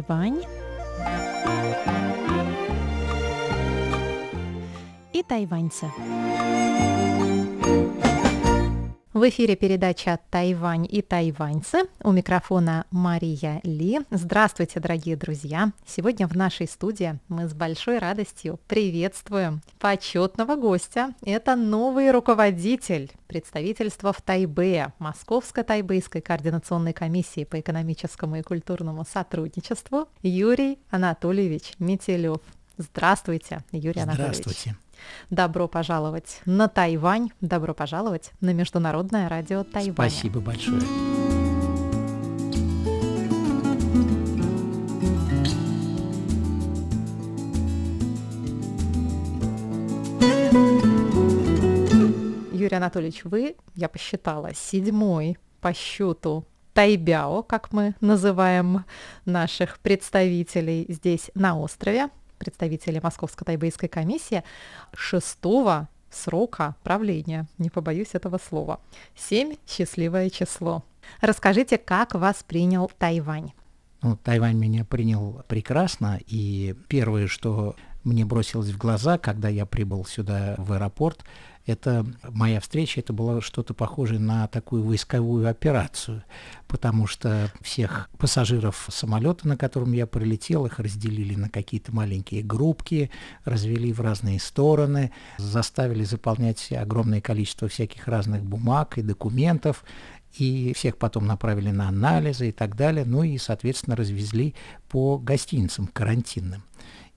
[0.00, 0.42] Тайвань
[5.12, 5.90] и тайваньцы.
[9.20, 11.82] В эфире передача «Тайвань и тайваньцы».
[12.02, 14.00] У микрофона Мария Ли.
[14.10, 15.72] Здравствуйте, дорогие друзья!
[15.86, 21.12] Сегодня в нашей студии мы с большой радостью приветствуем почетного гостя.
[21.20, 30.78] Это новый руководитель представительства в Тайбе Московско-Тайбэйской координационной комиссии по экономическому и культурному сотрудничеству Юрий
[30.88, 32.40] Анатольевич Метелев.
[32.78, 34.38] Здравствуйте, Юрий Анатольевич.
[34.38, 34.78] Здравствуйте.
[35.30, 40.10] Добро пожаловать на Тайвань, добро пожаловать на Международное радио Тайвань.
[40.10, 40.80] Спасибо большое.
[52.52, 58.84] Юрий Анатольевич, вы, я посчитала, седьмой по счету Тайбяо, как мы называем
[59.24, 62.10] наших представителей здесь на острове
[62.40, 64.42] представители Московско-Тайбэйской комиссии
[64.94, 67.46] шестого срока правления.
[67.58, 68.80] Не побоюсь этого слова.
[69.14, 70.82] Семь– счастливое число.
[71.20, 73.52] Расскажите, как вас принял Тайвань?
[74.02, 80.06] Ну, Тайвань меня принял прекрасно, и первое, что мне бросилось в глаза, когда я прибыл
[80.06, 81.22] сюда в аэропорт,
[81.66, 86.22] это моя встреча, это было что-то похожее на такую войсковую операцию,
[86.68, 93.10] потому что всех пассажиров самолета, на котором я прилетел, их разделили на какие-то маленькие группки,
[93.44, 99.84] развели в разные стороны, заставили заполнять огромное количество всяких разных бумаг и документов,
[100.38, 104.54] и всех потом направили на анализы и так далее, ну и, соответственно, развезли
[104.88, 106.62] по гостиницам карантинным.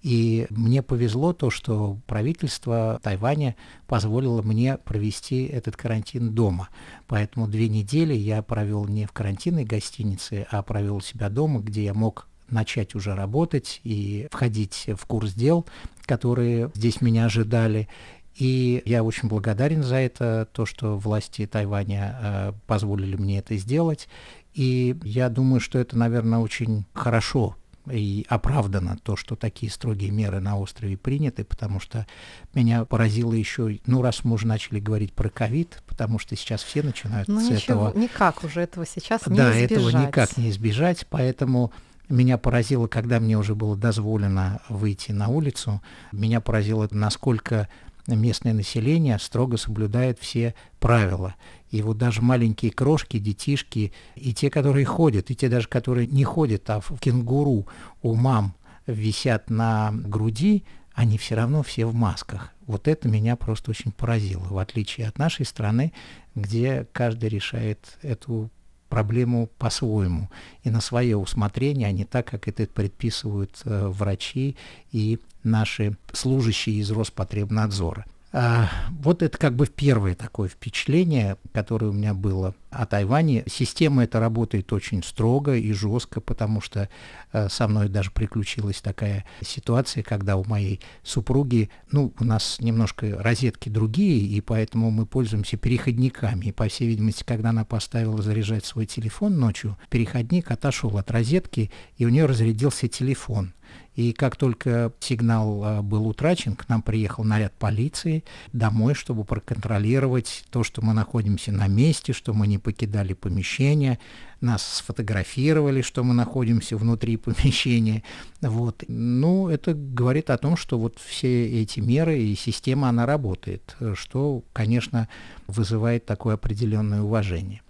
[0.04, 3.56] И мне повезло то, что правительство Тайваня
[3.88, 6.68] позволило мне провести этот карантин дома.
[7.08, 11.94] Поэтому две недели я провел не в карантинной гостинице, а провел себя дома, где я
[11.94, 15.66] мог начать уже работать и входить в курс дел,
[16.06, 17.88] которые здесь меня ожидали.
[18.36, 24.10] И я очень благодарен за это, то, что власти Тайваня э, позволили мне это сделать.
[24.54, 27.56] И я думаю, что это, наверное, очень хорошо
[27.90, 32.08] и оправдано то, что такие строгие меры на острове приняты, потому что
[32.54, 36.82] меня поразило еще, ну, раз мы уже начали говорить про ковид, потому что сейчас все
[36.82, 38.00] начинают ну, с ничего, этого...
[38.00, 39.72] никак уже этого сейчас не да, избежать.
[39.72, 41.72] этого никак не избежать, поэтому
[42.10, 47.68] меня поразило, когда мне уже было дозволено выйти на улицу, меня поразило, насколько
[48.08, 51.36] местное население строго соблюдает все правила.
[51.74, 56.24] И вот даже маленькие крошки, детишки, и те, которые ходят, и те даже, которые не
[56.24, 57.66] ходят, а в кенгуру
[58.04, 58.54] у мам
[58.86, 62.52] висят на груди, они все равно все в масках.
[62.68, 65.94] Вот это меня просто очень поразило, в отличие от нашей страны,
[66.36, 68.52] где каждый решает эту
[68.88, 70.30] проблему по-своему
[70.64, 74.56] и на свое усмотрение, а не так, как это предписывают э, врачи
[74.92, 78.06] и наши служащие из Роспотребнадзора.
[78.36, 83.44] А, вот это как бы первое такое впечатление, которое у меня было о Тайване.
[83.46, 86.90] Система эта работает очень строго и жестко, потому что
[87.32, 93.22] а, со мной даже приключилась такая ситуация, когда у моей супруги, ну, у нас немножко
[93.22, 96.48] розетки другие, и поэтому мы пользуемся переходниками.
[96.48, 101.70] И, по всей видимости, когда она поставила заряжать свой телефон ночью, переходник отошел от розетки,
[101.98, 103.54] и у нее разрядился телефон.
[103.96, 110.46] И как только сигнал а, был утрачен, к нам приехал наряд полиции домой, чтобы проконтролировать
[110.50, 114.00] то, что мы находимся на месте, что мы не покидали помещение.
[114.42, 118.04] Нас сфотографировали, что мы находимся внутри помещения.
[118.42, 118.84] Вот.
[118.88, 124.44] Ну, это говорит о том, что вот все эти меры и система, она работает, что,
[124.54, 125.08] конечно,
[125.48, 127.62] вызывает такое определенное уважение.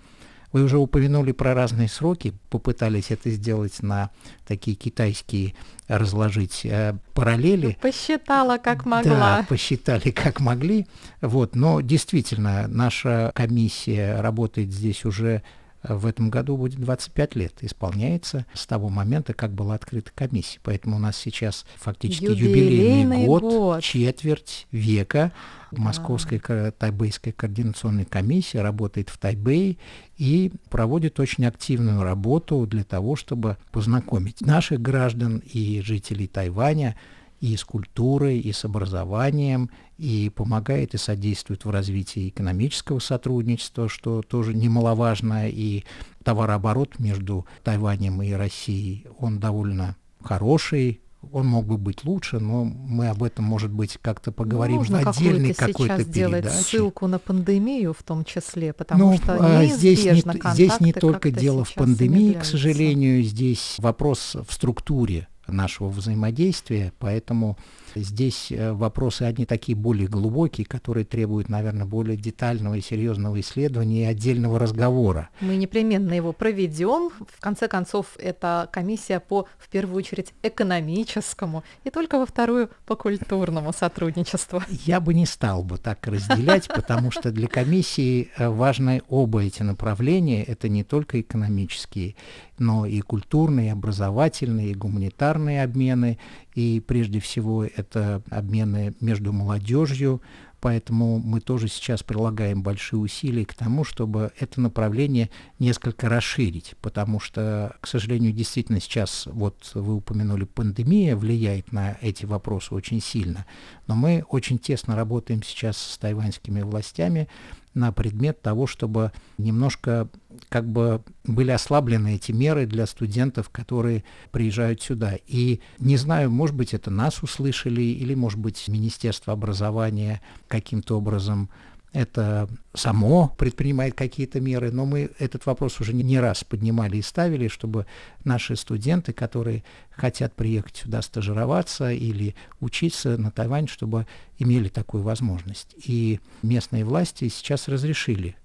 [0.53, 4.11] Вы уже упомянули про разные сроки, попытались это сделать на
[4.47, 5.55] такие китайские
[5.87, 7.77] разложить э, параллели.
[7.81, 9.39] Посчитала, как могла.
[9.39, 10.87] Да, посчитали, как могли.
[11.21, 15.41] Вот, но действительно, наша комиссия работает здесь уже
[15.83, 20.59] в этом году будет 25 лет, исполняется с того момента, как была открыта комиссия.
[20.63, 25.31] Поэтому у нас сейчас фактически юбилейный, юбилейный год, год, четверть века.
[25.71, 25.81] Да.
[25.81, 29.77] Московская Тайбэйская координационная комиссия работает в Тайбэе
[30.17, 36.95] и проводит очень активную работу для того, чтобы познакомить наших граждан и жителей Тайваня
[37.43, 44.21] и с культурой, и с образованием, и помогает и содействует в развитии экономического сотрудничества, что
[44.21, 45.83] тоже немаловажно, и
[46.23, 51.01] товарооборот между Тайванем и Россией, он довольно хороший,
[51.33, 55.07] он мог бы быть лучше, но мы об этом, может быть, как-то поговорим Можно в
[55.09, 56.49] отдельной какой-то передаче.
[56.49, 61.29] ссылку на пандемию в том числе, потому Ну, что а, здесь не, здесь не только
[61.29, 67.57] дело в пандемии, к сожалению, здесь вопрос в структуре нашего взаимодействия, поэтому
[67.95, 74.03] здесь э, вопросы одни такие более глубокие, которые требуют, наверное, более детального и серьезного исследования
[74.03, 75.29] и отдельного разговора.
[75.41, 77.09] Мы непременно его проведем.
[77.09, 82.95] В конце концов, это комиссия по, в первую очередь, экономическому и только во вторую по
[82.95, 84.61] культурному сотрудничеству.
[84.85, 89.63] Я бы не стал бы так разделять, потому что для комиссии э, важны оба эти
[89.63, 90.43] направления.
[90.43, 92.15] Это не только экономические,
[92.57, 96.17] но и культурные, и образовательные, и гуманитарные обмены.
[96.55, 100.21] И прежде всего это обмены между молодежью,
[100.63, 105.29] Поэтому мы тоже сейчас прилагаем большие усилия к тому, чтобы это направление
[105.59, 112.25] несколько расширить, потому что, к сожалению, действительно сейчас, вот вы упомянули, пандемия влияет на эти
[112.25, 113.45] вопросы очень сильно,
[113.87, 117.27] но мы очень тесно работаем сейчас с тайваньскими властями
[117.73, 120.07] на предмет того, чтобы немножко
[120.49, 125.17] как бы были ослаблены эти меры для студентов, которые приезжают сюда.
[125.27, 131.49] И не знаю, может быть, это нас услышали, или, может быть, Министерство образования каким-то образом
[131.93, 137.47] это само предпринимает какие-то меры, но мы этот вопрос уже не раз поднимали и ставили,
[137.47, 137.85] чтобы
[138.23, 144.07] наши студенты, которые хотят приехать сюда стажироваться или учиться на Тайвань, чтобы
[144.39, 145.75] имели такую возможность.
[145.85, 148.35] И местные власти сейчас разрешили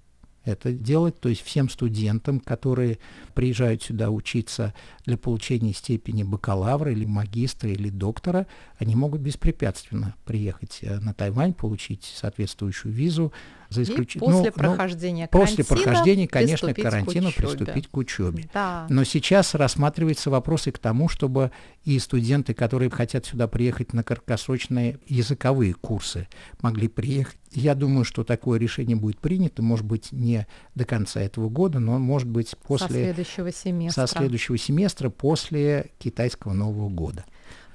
[0.49, 2.99] это делать, то есть всем студентам, которые
[3.33, 4.73] приезжают сюда учиться
[5.05, 8.47] для получения степени бакалавра или магистра или доктора,
[8.77, 13.31] они могут беспрепятственно приехать э, на Тайвань, получить соответствующую визу,
[13.69, 14.31] за исключением...
[14.31, 18.49] После ну, прохождения ну, После прохождения, конечно, карантина приступить к учебе.
[18.53, 18.87] Да.
[18.89, 21.51] Но сейчас рассматривается вопрос и к тому, чтобы
[21.83, 26.27] и студенты, которые хотят сюда приехать на краткосрочные языковые курсы,
[26.61, 27.37] могли приехать.
[27.51, 30.45] Я думаю, что такое решение будет принято, может быть, не
[30.75, 32.87] до конца этого года, но может быть после...
[32.87, 34.05] Со следующего семестра.
[34.05, 37.25] Со следующего семестра после китайского Нового года.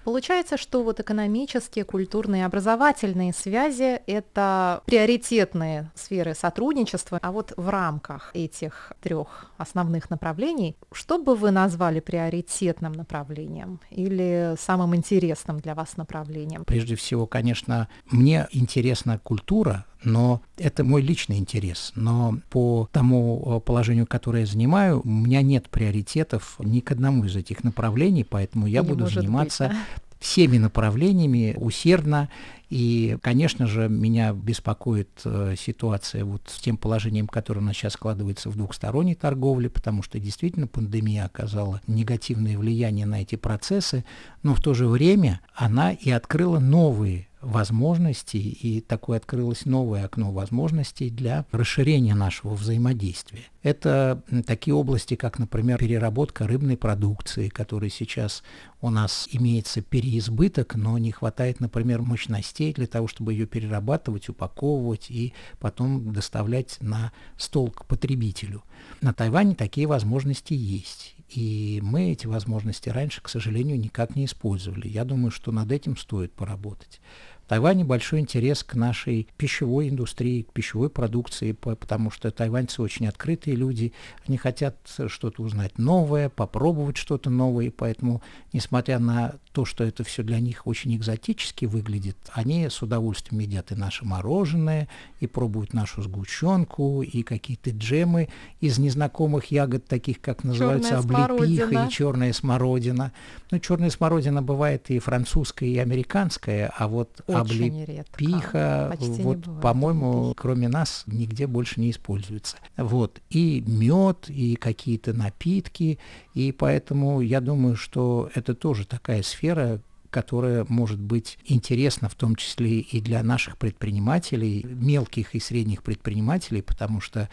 [0.05, 8.31] Получается, что вот экономические, культурные образовательные связи– это приоритетные сферы сотрудничества, а вот в рамках
[8.35, 15.97] этих трех основных направлений, что бы вы назвали приоритетным направлением или самым интересным для вас
[15.97, 16.65] направлением?
[16.65, 21.93] Прежде всего, конечно, мне интересна культура, но это мой личный интерес.
[21.95, 27.37] Но по тому положению, которое я занимаю, у меня нет приоритетов ни к одному из
[27.37, 29.85] этих направлений, поэтому я Не буду заниматься быть, да?
[30.21, 32.29] всеми направлениями усердно.
[32.71, 37.95] И, конечно же, меня беспокоит э, ситуация вот с тем положением, которое у нас сейчас
[37.95, 44.05] складывается в двухсторонней торговле, потому что действительно пандемия оказала негативное влияние на эти процессы,
[44.43, 50.33] но в то же время она и открыла новые возможностей, и такое открылось новое окно
[50.33, 53.45] возможностей для расширения нашего взаимодействия.
[53.63, 58.43] Это такие области, как, например, переработка рыбной продукции, которой сейчас
[58.81, 65.11] у нас имеется переизбыток, но не хватает, например, мощностей для того, чтобы ее перерабатывать, упаковывать
[65.11, 68.63] и потом доставлять на стол к потребителю.
[69.01, 71.17] На Тайване такие возможности есть.
[71.29, 74.87] И мы эти возможности раньше, к сожалению, никак не использовали.
[74.87, 77.01] Я думаю, что над этим стоит поработать.
[77.49, 83.57] Тайване большой интерес к нашей пищевой индустрии, к пищевой продукции, потому что тайваньцы очень открытые
[83.57, 83.93] люди,
[84.27, 84.77] они хотят
[85.09, 88.23] что-то узнать новое, попробовать что-то новое, поэтому,
[88.53, 93.73] несмотря на то, что это все для них очень экзотически выглядит, они с удовольствием едят
[93.73, 94.89] и наше мороженое,
[95.21, 98.29] и пробуют нашу сгущенку, и какие-то джемы
[98.61, 101.87] из незнакомых ягод, таких как называются черная облепиха смородина.
[101.87, 103.13] и черная смородина.
[103.51, 108.15] Ну, черная смородина бывает и французская, и американская, а вот Очень редко.
[108.15, 112.57] облепиха, Почти вот, по-моему, кроме нас нигде больше не используется.
[112.77, 113.21] Вот.
[113.31, 115.99] И мед, и какие-то напитки,
[116.35, 122.37] и поэтому я думаю, что это тоже такая сфера, которая может быть интересна в том
[122.37, 127.29] числе и для наших предпринимателей, мелких и средних предпринимателей, потому что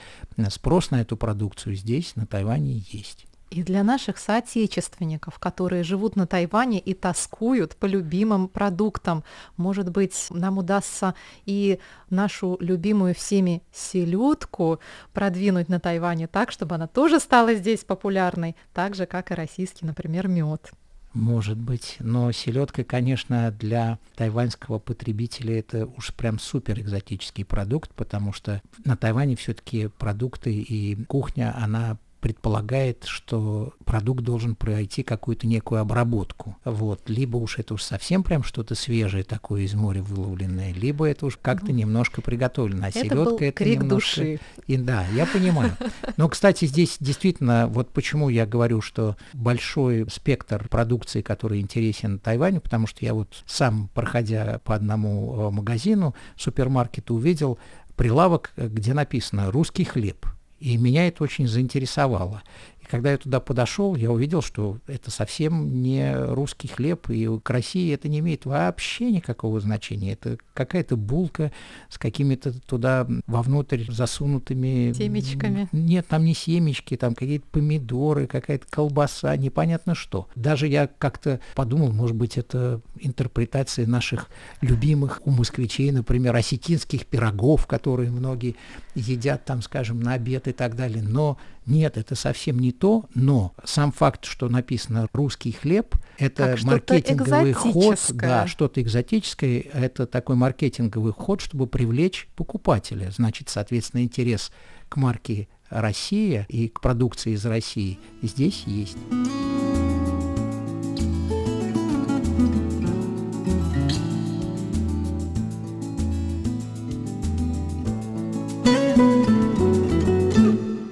[0.50, 3.28] спрос на эту продукцию здесь, на Тайване, есть.
[3.52, 9.26] И для наших соотечественников, которые живут на Тайване и тоскуют по любимым продуктам,
[9.58, 11.16] может быть, нам удастся
[11.46, 11.78] и
[12.10, 14.80] нашу любимую всеми селедку
[15.12, 19.86] продвинуть на Тайване так, чтобы она тоже стала здесь популярной, так же, как и российский,
[19.86, 20.72] например, мед.
[21.14, 28.32] Может быть, но селедка, конечно, для тайваньского потребителя это уж прям супер экзотический продукт, потому
[28.32, 35.82] что на Тайване все-таки продукты и кухня, она предполагает, что продукт должен пройти какую-то некую
[35.82, 36.56] обработку.
[36.64, 37.10] Вот.
[37.10, 41.38] Либо уж это уж совсем прям что-то свежее такое из моря выловленное, либо это уж
[41.42, 42.86] как-то немножко приготовлено.
[42.86, 44.22] А это селедка был это крик немножко...
[44.22, 44.40] души.
[44.68, 45.76] И да, я понимаю.
[46.16, 52.62] Но, кстати, здесь действительно, вот почему я говорю, что большой спектр продукции, который интересен Тайваню,
[52.62, 57.58] потому что я вот сам, проходя по одному э, магазину, супермаркету, увидел
[57.96, 60.26] прилавок, где написано «русский хлеб».
[60.62, 62.44] И меня это очень заинтересовало
[62.92, 67.94] когда я туда подошел, я увидел, что это совсем не русский хлеб, и к России
[67.94, 70.12] это не имеет вообще никакого значения.
[70.12, 71.54] Это какая-то булка
[71.88, 74.92] с какими-то туда вовнутрь засунутыми...
[74.92, 75.70] Семечками.
[75.72, 80.28] Нет, там не семечки, там какие-то помидоры, какая-то колбаса, непонятно что.
[80.36, 84.28] Даже я как-то подумал, может быть, это интерпретация наших
[84.60, 88.58] любимых у москвичей, например, осетинских пирогов, которые многие
[88.96, 91.02] едят там, скажем, на обед и так далее.
[91.02, 96.64] Но нет, это совсем не то, но сам факт, что написано «русский хлеб», это как
[96.64, 103.12] маркетинговый ход, да, что-то экзотическое, это такой маркетинговый ход, чтобы привлечь покупателя.
[103.12, 104.52] Значит, соответственно, интерес
[104.90, 108.98] к марке «Россия» и к продукции из России здесь есть.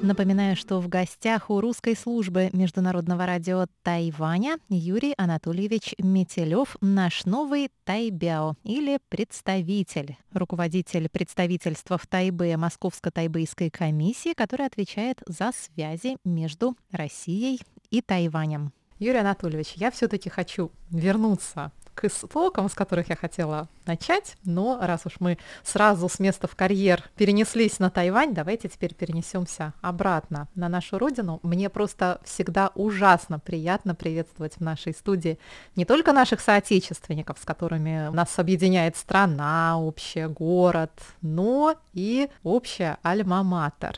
[0.09, 7.69] Напоминаю, что в гостях у русской службы Международного радио Тайваня Юрий Анатольевич Метелев, наш новый
[7.83, 17.61] Тайбяо или представитель, руководитель представительства в Тайбе Московско-Тайбэйской комиссии, который отвечает за связи между Россией
[17.91, 18.73] и Тайванем.
[18.99, 25.05] Юрий Анатольевич, я все-таки хочу вернуться к истокам, с которых я хотела начать, но раз
[25.05, 30.67] уж мы сразу с места в карьер перенеслись на Тайвань, давайте теперь перенесемся обратно на
[30.67, 31.39] нашу родину.
[31.43, 35.39] Мне просто всегда ужасно приятно приветствовать в нашей студии
[35.75, 40.91] не только наших соотечественников, с которыми нас объединяет страна, общий город,
[41.21, 43.95] но и общая альма-матер.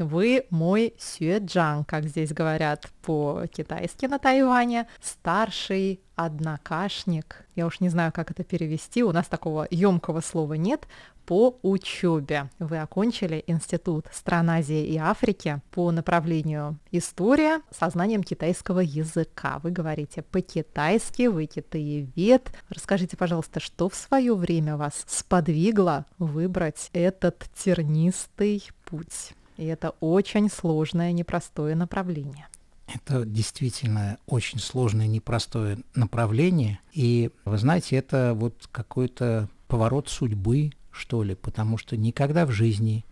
[0.00, 7.44] Вы мой сюэджан, как здесь говорят по-китайски на Тайване, старший однокашник.
[7.54, 10.88] Я уж не знаю, как это перевести, у нас такого емкого слова нет,
[11.26, 12.48] по учебе.
[12.58, 19.60] Вы окончили Институт стран Азии и Африки по направлению история со знанием китайского языка.
[19.62, 22.50] Вы говорите по-китайски, вы китаевед.
[22.70, 29.34] Расскажите, пожалуйста, что в свое время вас сподвигло выбрать этот тернистый путь?
[29.60, 32.48] И это очень сложное, непростое направление.
[32.92, 36.80] Это действительно очень сложное, непростое направление.
[36.94, 43.04] И, вы знаете, это вот какой-то поворот судьбы, что ли, потому что никогда в жизни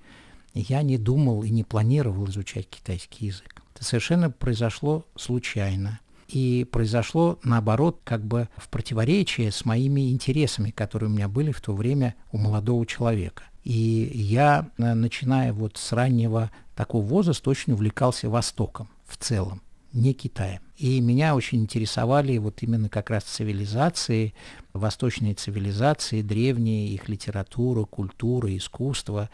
[0.55, 3.63] я не думал и не планировал изучать китайский язык.
[3.75, 6.01] Это совершенно произошло случайно.
[6.29, 11.61] И произошло, наоборот, как бы в противоречии с моими интересами, которые у меня были в
[11.61, 13.45] то время у молодого человека.
[13.69, 19.61] И я, э, начиная вот с раннего такого возраста, очень увлекался Востоком в целом,
[19.93, 20.61] не Китаем.
[20.77, 24.35] И меня очень интересовали вот именно как раз цивилизации,
[24.73, 29.29] восточные цивилизации, древние, их литература, культура, искусство.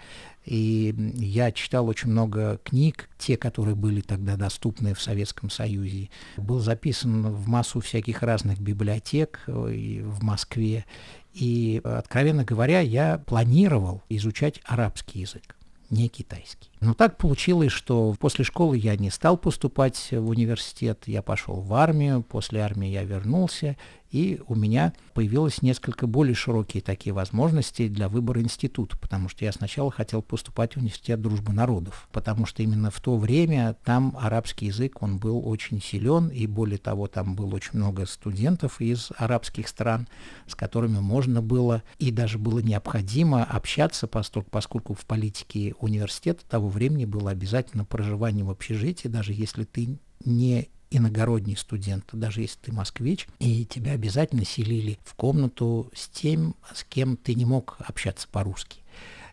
[0.46, 6.08] И я читал очень много книг, те, которые были тогда доступны в Советском Союзе.
[6.36, 10.86] Был записан в массу всяких разных библиотек э, в Москве.
[11.34, 15.56] И, откровенно говоря, я планировал изучать арабский язык
[15.90, 16.70] не китайский.
[16.84, 21.72] Но так получилось, что после школы я не стал поступать в университет, я пошел в
[21.72, 23.76] армию, после армии я вернулся,
[24.14, 29.50] и у меня появилось несколько более широкие такие возможности для выбора института, потому что я
[29.50, 34.66] сначала хотел поступать в университет дружбы народов, потому что именно в то время там арабский
[34.66, 39.66] язык, он был очень силен, и более того, там было очень много студентов из арабских
[39.66, 40.06] стран,
[40.46, 47.04] с которыми можно было и даже было необходимо общаться, поскольку, в политике университета того времени
[47.04, 53.26] было обязательно проживание в общежитии, даже если ты не иногородний студент, даже если ты москвич,
[53.38, 58.80] и тебя обязательно селили в комнату с тем, с кем ты не мог общаться по-русски.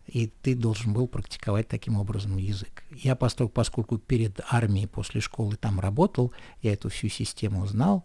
[0.07, 2.83] И ты должен был практиковать таким образом язык.
[2.91, 8.03] Я, поскольку, поскольку перед армией после школы там работал, я эту всю систему знал,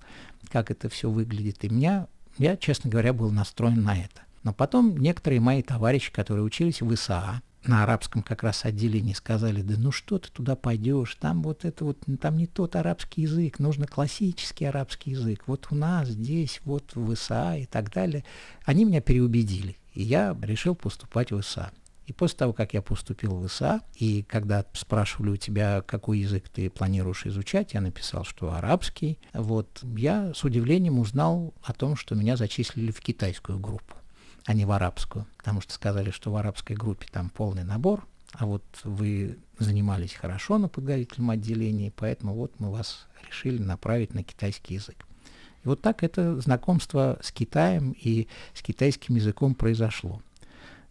[0.50, 2.07] как это все выглядит, и меня,
[2.38, 4.23] я, честно говоря, был настроен на это.
[4.45, 9.62] Но потом некоторые мои товарищи, которые учились в ИСА, на арабском как раз отделении сказали,
[9.62, 13.58] да ну что ты туда пойдешь, там вот это вот, там не тот арабский язык,
[13.58, 18.25] нужно классический арабский язык, вот у нас здесь, вот в ИСА и так далее.
[18.64, 21.70] Они меня переубедили, и я решил поступать в ИСА.
[22.06, 26.49] И после того, как я поступил в ИСА, и когда спрашивали у тебя, какой язык
[26.49, 29.18] ты планируешь изучать, я написал, что арабский.
[29.35, 33.96] Вот я с удивлением узнал о том, что меня зачислили в китайскую группу,
[34.47, 38.47] а не в арабскую, потому что сказали, что в арабской группе там полный набор, а
[38.47, 44.75] вот вы занимались хорошо на подготовительном отделении, поэтому вот мы вас решили направить на китайский
[44.75, 45.05] язык.
[45.65, 50.23] И вот так это знакомство с Китаем и с китайским языком произошло.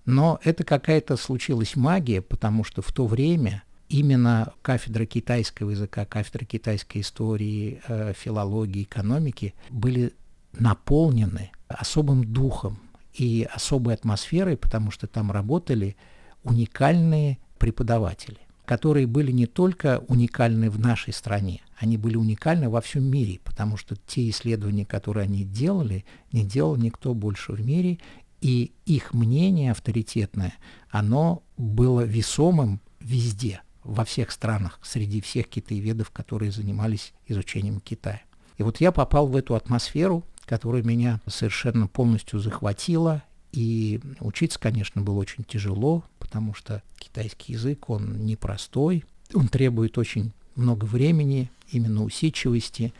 [0.06, 6.44] Но это какая-то случилась магия, потому что в то время именно кафедра китайского языка, кафедра
[6.44, 10.14] китайской истории, э, филологии, экономики были
[10.54, 12.80] наполнены особым духом
[13.18, 15.96] и особой атмосферой, потому что там работали
[16.44, 23.04] уникальные преподаватели, которые были не только уникальны в нашей стране, они были уникальны во всем
[23.04, 28.00] мире, потому что те исследования, которые они делали, не делал никто больше в мире,
[28.42, 30.54] и их мнение авторитетное,
[30.90, 38.22] оно было весомым везде, во всех странах, среди всех китаеведов, которые занимались изучением Китая.
[38.58, 45.02] И вот я попал в эту атмосферу, которая меня совершенно полностью захватила, и учиться, конечно,
[45.02, 52.04] было очень тяжело, потому что китайский язык, он непростой, он требует очень много времени, именно
[52.04, 52.94] усидчивости,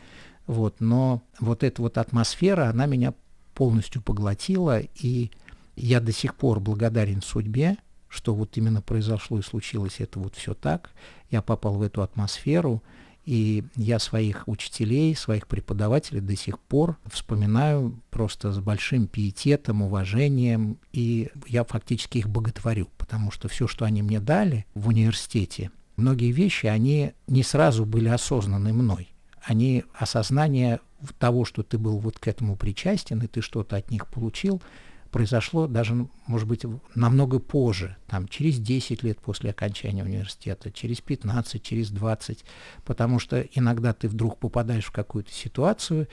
[0.46, 3.14] вот, но вот эта вот атмосфера, она меня
[3.54, 5.30] полностью поглотила, и
[5.76, 7.76] я до сих пор благодарен судьбе,
[8.08, 10.90] что вот именно произошло и случилось это вот все так.
[11.30, 12.82] Я попал в эту атмосферу,
[13.26, 20.78] и я своих учителей, своих преподавателей до сих пор вспоминаю просто с большим пиететом, уважением,
[20.92, 26.30] и я фактически их боготворю, потому что все, что они мне дали в университете, многие
[26.30, 29.08] вещи, они не сразу были осознаны мной.
[29.42, 30.80] Они осознание
[31.18, 34.62] того, что ты был вот к этому причастен, и ты что-то от них получил,
[35.16, 41.62] произошло даже, может быть, намного позже, там, через 10 лет после окончания университета, через 15,
[41.62, 42.44] через 20,
[42.84, 46.06] потому что иногда ты вдруг попадаешь в какую-то ситуацию,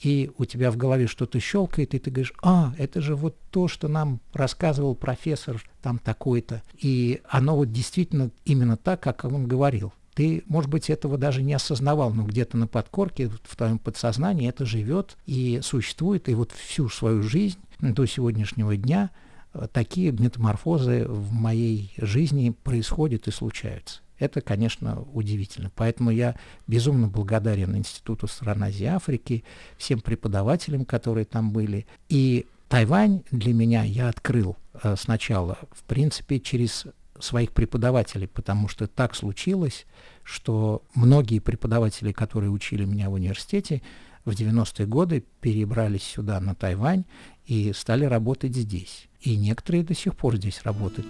[0.00, 3.68] и у тебя в голове что-то щелкает, и ты говоришь, а, это же вот то,
[3.68, 6.62] что нам рассказывал профессор там такой-то.
[6.78, 9.92] И оно вот действительно именно так, как он говорил.
[10.14, 14.64] Ты, может быть, этого даже не осознавал, но где-то на подкорке, в твоем подсознании это
[14.64, 19.10] живет и существует, и вот всю свою жизнь до сегодняшнего дня
[19.52, 24.00] э, такие метаморфозы в моей жизни происходят и случаются.
[24.18, 25.70] Это, конечно, удивительно.
[25.74, 26.36] Поэтому я
[26.66, 29.44] безумно благодарен Институту стран Азии и Африки,
[29.76, 31.86] всем преподавателям, которые там были.
[32.08, 36.86] И Тайвань для меня я открыл э, сначала, в принципе, через
[37.18, 39.86] своих преподавателей, потому что так случилось,
[40.22, 43.82] что многие преподаватели, которые учили меня в университете,
[44.24, 47.04] в 90-е годы перебрались сюда, на Тайвань,
[47.46, 49.08] и стали работать здесь.
[49.20, 51.06] И некоторые до сих пор здесь работают.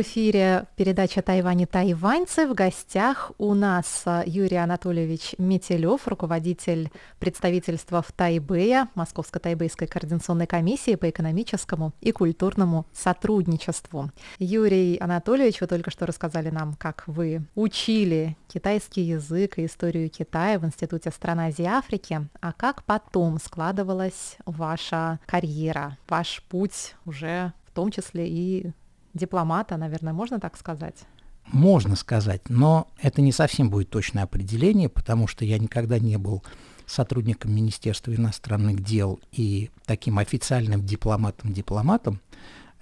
[0.00, 2.46] Эфире передача «Тайвань и тайваньцы».
[2.46, 10.94] В гостях у нас а, Юрий Анатольевич Метелев, руководитель представительства в Тайбэе, Московско-Тайбэйской координационной комиссии
[10.94, 14.10] по экономическому и культурному сотрудничеству.
[14.38, 20.58] Юрий Анатольевич, вы только что рассказали нам, как вы учили китайский язык и историю Китая
[20.58, 27.52] в Институте стран Азии и Африки, а как потом складывалась ваша карьера, ваш путь уже
[27.66, 28.72] в том числе и
[29.14, 30.96] дипломата, наверное, можно так сказать?
[31.46, 36.42] Можно сказать, но это не совсем будет точное определение, потому что я никогда не был
[36.86, 42.20] сотрудником Министерства иностранных дел и таким официальным дипломатом-дипломатом.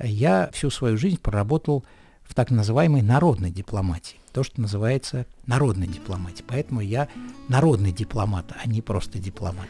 [0.02, 1.84] Я всю свою жизнь проработал
[2.22, 6.44] в так называемой народной дипломатии, то, что называется народной дипломатией.
[6.46, 7.08] Поэтому я
[7.48, 9.68] народный дипломат, а не просто дипломат.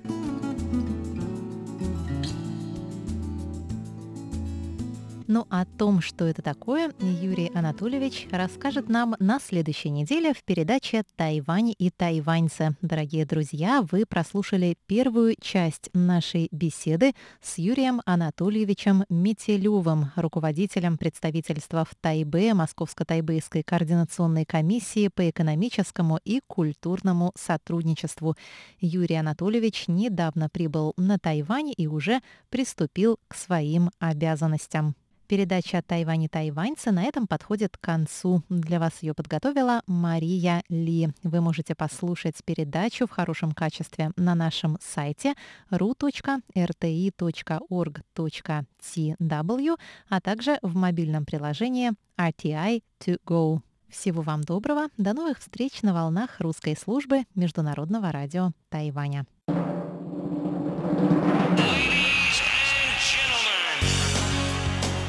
[5.29, 10.45] Но ну, о том, что это такое, Юрий Анатольевич расскажет нам на следующей неделе в
[10.45, 12.77] передаче «Тайвань и тайваньцы».
[12.81, 17.12] Дорогие друзья, вы прослушали первую часть нашей беседы
[17.43, 27.33] с Юрием Анатольевичем Метелевым, руководителем представительства в Тайбе Московско-Тайбэйской координационной комиссии по экономическому и культурному
[27.35, 28.37] сотрудничеству.
[28.79, 34.95] Юрий Анатольевич недавно прибыл на Тайвань и уже приступил к своим обязанностям.
[35.27, 38.43] Передача «Тайвань и тайваньцы» на этом подходит к концу.
[38.49, 41.09] Для вас ее подготовила Мария Ли.
[41.25, 45.35] Вы можете послушать передачу в хорошем качестве на нашем сайте
[45.71, 46.17] ru.rti.org.tw,
[50.09, 53.61] а также в мобильном приложении RTI to go.
[53.89, 54.89] Всего вам доброго.
[54.97, 59.27] До новых встреч на волнах русской службы Международного радио Тайваня.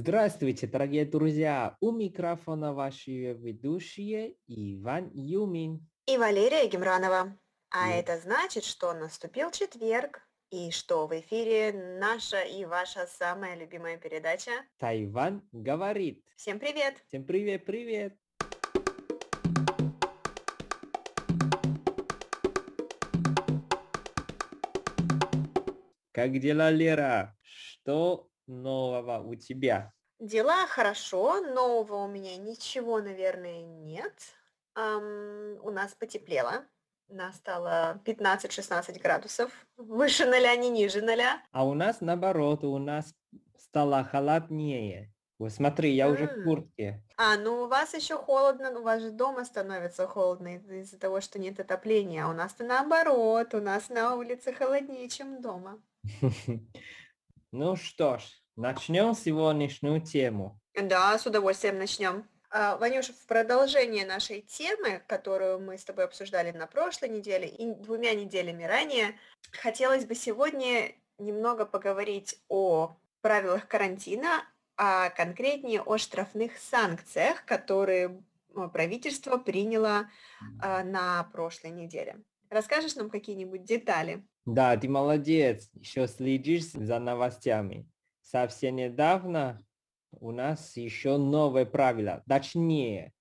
[0.00, 1.76] Здравствуйте, дорогие друзья!
[1.80, 7.36] У микрофона ваши ведущие Иван Юмин и Валерия Гемранова.
[7.70, 8.08] А Нет.
[8.08, 10.20] это значит, что наступил четверг,
[10.52, 16.24] и что в эфире наша и ваша самая любимая передача «Тайвань говорит».
[16.36, 16.94] Всем привет!
[17.08, 18.16] Всем привет, привет!
[26.12, 27.36] Как дела, Лера?
[27.42, 29.92] Что нового у тебя?
[30.18, 34.14] Дела хорошо, нового у меня ничего, наверное, нет.
[34.74, 36.64] Ам, у нас потеплело.
[37.08, 39.50] У нас стало 15-16 градусов.
[39.76, 41.42] Выше ноля, не ниже ноля.
[41.52, 43.14] А у нас наоборот, у нас
[43.56, 45.14] стало холоднее.
[45.38, 47.00] Вот смотри, я уже в куртке.
[47.16, 51.38] А, ну у вас еще холодно, у вас же дома становится холодно из-за того, что
[51.38, 52.24] нет отопления.
[52.24, 55.80] А у нас-то наоборот, у нас на улице холоднее, чем дома.
[57.50, 58.24] Ну что ж,
[58.56, 60.60] начнем сегодняшнюю тему.
[60.74, 62.28] Да, с удовольствием начнем.
[62.50, 67.72] А, Ванюша, в продолжение нашей темы, которую мы с тобой обсуждали на прошлой неделе и
[67.72, 69.18] двумя неделями ранее,
[69.50, 74.44] хотелось бы сегодня немного поговорить о правилах карантина,
[74.76, 78.22] а конкретнее о штрафных санкциях, которые
[78.74, 80.10] правительство приняло
[80.60, 82.22] а, на прошлой неделе.
[82.50, 84.22] Расскажешь нам какие-нибудь детали?
[84.48, 87.86] Да, ты молодец, еще следишь за новостями.
[88.22, 89.60] Совсем недавно
[90.10, 93.12] у нас еще новые правила, точнее,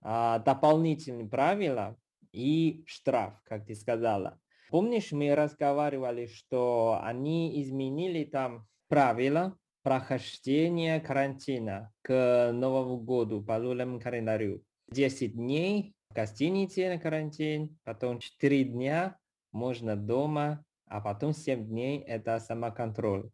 [0.00, 1.96] а, дополнительные правила
[2.30, 4.38] и штраф, как ты сказала.
[4.70, 13.98] Помнишь, мы разговаривали, что они изменили там правила прохождения карантина к Новому году по лунному
[13.98, 14.62] календарю.
[14.92, 19.18] 10 дней в гостинице на карантин, потом 4 дня
[19.50, 23.30] можно дома а потом 7 дней это самоконтроль.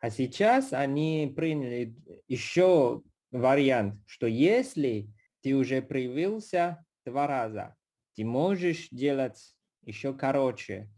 [0.00, 1.94] А сейчас они приняли
[2.28, 5.08] еще вариант, что если
[5.42, 7.74] ты уже привился два раза,
[8.14, 10.90] ты можешь делать еще короче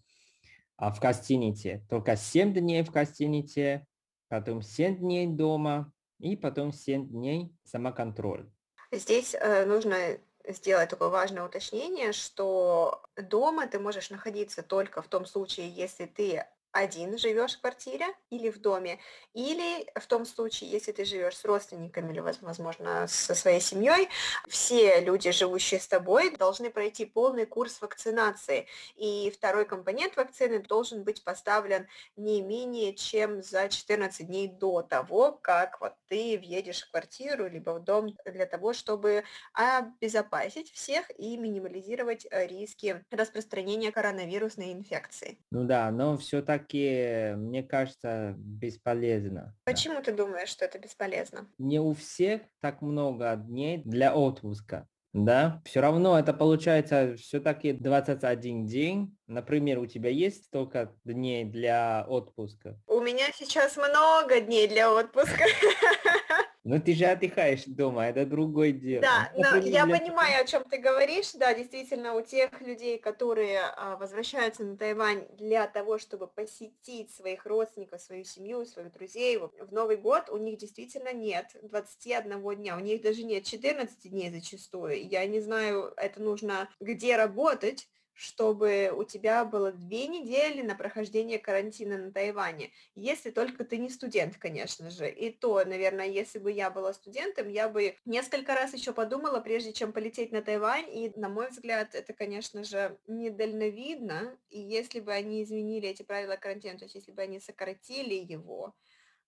[0.76, 1.84] а в гостинице.
[1.88, 3.86] Только 7 дней в гостинице,
[4.28, 8.50] потом 7 дней дома и потом 7 дней самоконтроль.
[8.92, 15.26] Здесь э, нужно сделать такое важное уточнение, что дома ты можешь находиться только в том
[15.26, 16.44] случае, если ты
[16.76, 18.98] один живешь в квартире или в доме,
[19.34, 24.08] или в том случае, если ты живешь с родственниками или, возможно, со своей семьей,
[24.48, 28.66] все люди, живущие с тобой, должны пройти полный курс вакцинации.
[28.96, 31.86] И второй компонент вакцины должен быть поставлен
[32.16, 37.70] не менее чем за 14 дней до того, как вот ты въедешь в квартиру либо
[37.70, 45.38] в дом для того, чтобы обезопасить всех и минимализировать э, риски распространения коронавирусной инфекции.
[45.50, 49.54] Ну да, но все так все-таки, мне кажется, бесполезно.
[49.64, 51.48] Почему ты думаешь, что это бесполезно?
[51.58, 54.86] Не у всех так много дней для отпуска.
[55.12, 59.16] Да, все равно это получается все-таки 21 день.
[59.26, 62.78] Например, у тебя есть столько дней для отпуска?
[62.86, 65.44] У меня сейчас много дней для отпуска.
[66.66, 69.02] Но ты же отдыхаешь дома, это другое дело.
[69.02, 71.30] Да, но я понимаю, о чем ты говоришь.
[71.34, 77.46] Да, действительно, у тех людей, которые а, возвращаются на Тайвань для того, чтобы посетить своих
[77.46, 82.80] родственников, свою семью, своих друзей в Новый год, у них действительно нет 21 дня, у
[82.80, 85.06] них даже нет 14 дней зачастую.
[85.08, 91.38] Я не знаю, это нужно где работать, чтобы у тебя было две недели на прохождение
[91.38, 95.10] карантина на Тайване, если только ты не студент, конечно же.
[95.10, 99.74] И то, наверное, если бы я была студентом, я бы несколько раз еще подумала, прежде
[99.74, 105.12] чем полететь на Тайвань, и, на мой взгляд, это, конечно же, недальновидно, и если бы
[105.12, 108.74] они изменили эти правила карантина, то есть если бы они сократили его,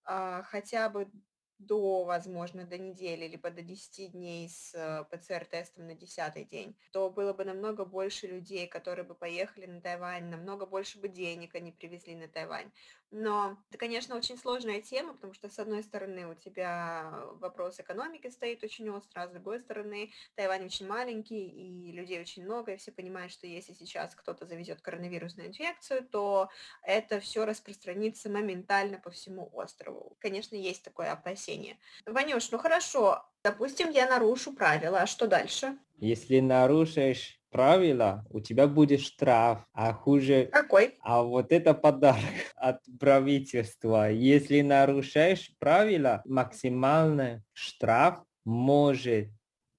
[0.04, 1.10] а, хотя бы
[1.58, 7.10] до, возможно, до недели, либо до 10 дней с э, ПЦР-тестом на 10 день, то
[7.10, 11.72] было бы намного больше людей, которые бы поехали на Тайвань, намного больше бы денег они
[11.72, 12.70] привезли на Тайвань.
[13.10, 18.28] Но это, конечно, очень сложная тема, потому что, с одной стороны, у тебя вопрос экономики
[18.28, 22.76] стоит очень остро, а с другой стороны, Тайвань очень маленький, и людей очень много, и
[22.76, 26.50] все понимают, что если сейчас кто-то завезет коронавирусную инфекцию, то
[26.82, 30.16] это все распространится моментально по всему острову.
[30.20, 31.78] Конечно, есть такое опасение.
[32.04, 35.78] Ванюш, ну хорошо, допустим, я нарушу правила, а что дальше?
[35.96, 40.48] Если нарушишь правила, у тебя будет штраф, а хуже...
[40.52, 40.96] Какой?
[41.00, 42.22] А вот это подарок
[42.56, 44.10] от правительства.
[44.10, 49.28] Если нарушаешь правила, максимальный штраф может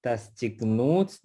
[0.02, 1.20] достигнуть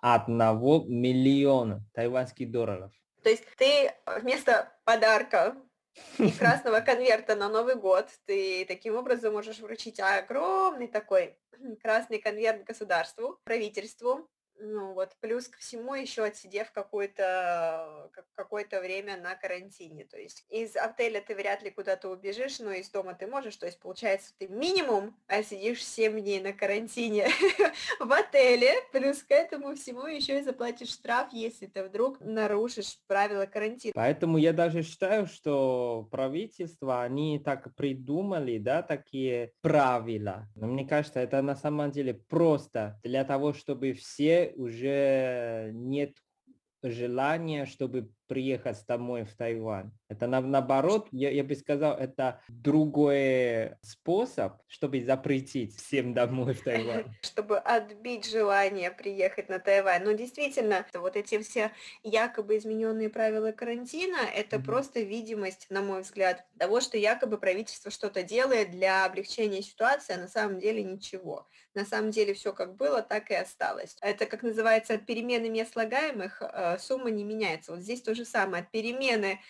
[0.00, 2.92] одного миллиона тайванских долларов.
[3.22, 5.56] То есть ты вместо подарка
[6.18, 11.38] и красного конверта на Новый год ты таким образом можешь вручить огромный такой
[11.82, 14.28] красный конверт государству, правительству,
[14.58, 20.04] ну вот, плюс ко всему еще отсидев какое-то какое-то время на карантине.
[20.04, 23.56] То есть из отеля ты вряд ли куда-то убежишь, но из дома ты можешь.
[23.56, 27.28] То есть получается, ты минимум сидишь 7 дней на карантине
[28.00, 33.46] в отеле, плюс к этому всему еще и заплатишь штраф, если ты вдруг нарушишь правила
[33.46, 33.92] карантина.
[33.94, 40.48] Поэтому я даже считаю, что правительство, они так придумали, да, такие правила.
[40.54, 46.16] Но мне кажется, это на самом деле просто для того, чтобы все уже нет
[46.82, 49.92] желания, чтобы приехать домой в Тайвань.
[50.08, 56.62] Это на, наоборот, я, я бы сказал, это другой способ, чтобы запретить всем домой в
[56.62, 57.06] Тайвань.
[57.22, 60.02] Чтобы отбить желание приехать на Тайвань.
[60.04, 61.70] Но действительно, вот эти все
[62.02, 64.64] якобы измененные правила карантина, это mm-hmm.
[64.64, 70.20] просто видимость, на мой взгляд, того, что якобы правительство что-то делает для облегчения ситуации, а
[70.20, 71.46] на самом деле ничего.
[71.76, 73.98] На самом деле все как было, так и осталось.
[74.00, 77.72] Это, как называется, перемены мест слагаемых, э, сумма не меняется.
[77.72, 79.40] Вот здесь тоже же самое, от перемены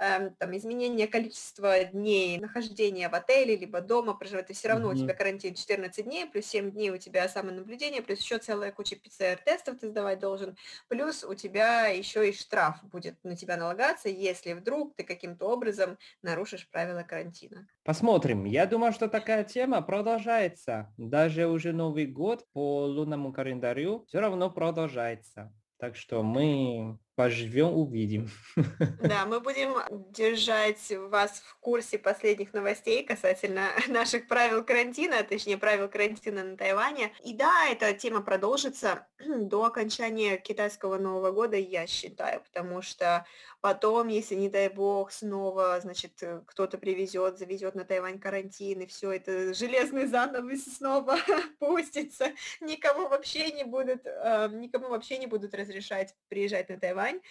[0.00, 4.94] там, изменение количества дней нахождения в отеле, либо дома проживать, ты все равно mm-hmm.
[4.94, 8.96] у тебя карантин 14 дней, плюс 7 дней у тебя самонаблюдение, плюс еще целая куча
[8.96, 10.56] ПЦР-тестов ты сдавать должен,
[10.88, 15.98] плюс у тебя еще и штраф будет на тебя налагаться, если вдруг ты каким-то образом
[16.22, 17.68] нарушишь правила карантина.
[17.84, 18.44] Посмотрим.
[18.46, 20.92] Я думаю, что такая тема продолжается.
[20.96, 25.52] Даже уже Новый год по лунному календарю все равно продолжается.
[25.78, 28.30] Так что мы поживем, увидим.
[29.00, 29.74] Да, мы будем
[30.12, 36.56] держать вас в курсе последних новостей касательно наших правил карантина, а точнее правил карантина на
[36.56, 37.12] Тайване.
[37.24, 43.26] И да, эта тема продолжится до окончания китайского Нового года, я считаю, потому что
[43.60, 46.12] потом, если, не дай бог, снова, значит,
[46.46, 51.18] кто-то привезет, завезет на Тайвань карантин, и все это железный занавес снова
[51.58, 57.22] пустится, никому вообще не будут, э, никому вообще не будут разрешать приезжать на Тайвань, Тайвань.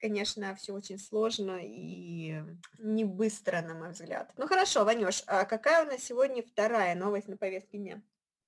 [0.00, 2.42] Конечно, все очень сложно и
[2.78, 4.30] не быстро, на мой взгляд.
[4.36, 8.02] Ну хорошо, Ванюш, а какая у нас сегодня вторая новость на повестке дня?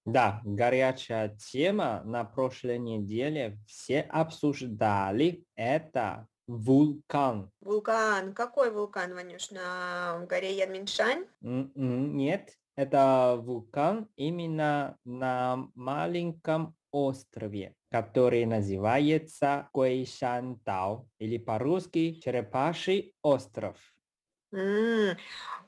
[0.05, 3.59] Да, горячая тема на прошлой неделе.
[3.66, 7.51] Все обсуждали это вулкан.
[7.61, 8.35] Вулкан.
[8.35, 9.51] Какой вулкан, Ванюш?
[9.51, 11.25] На горе Янминшань?
[11.42, 23.94] М-м, нет, это вулкан именно на маленьком острове который называется Гуэйшантау, или по-русски Черепаший остров.
[24.53, 25.16] М,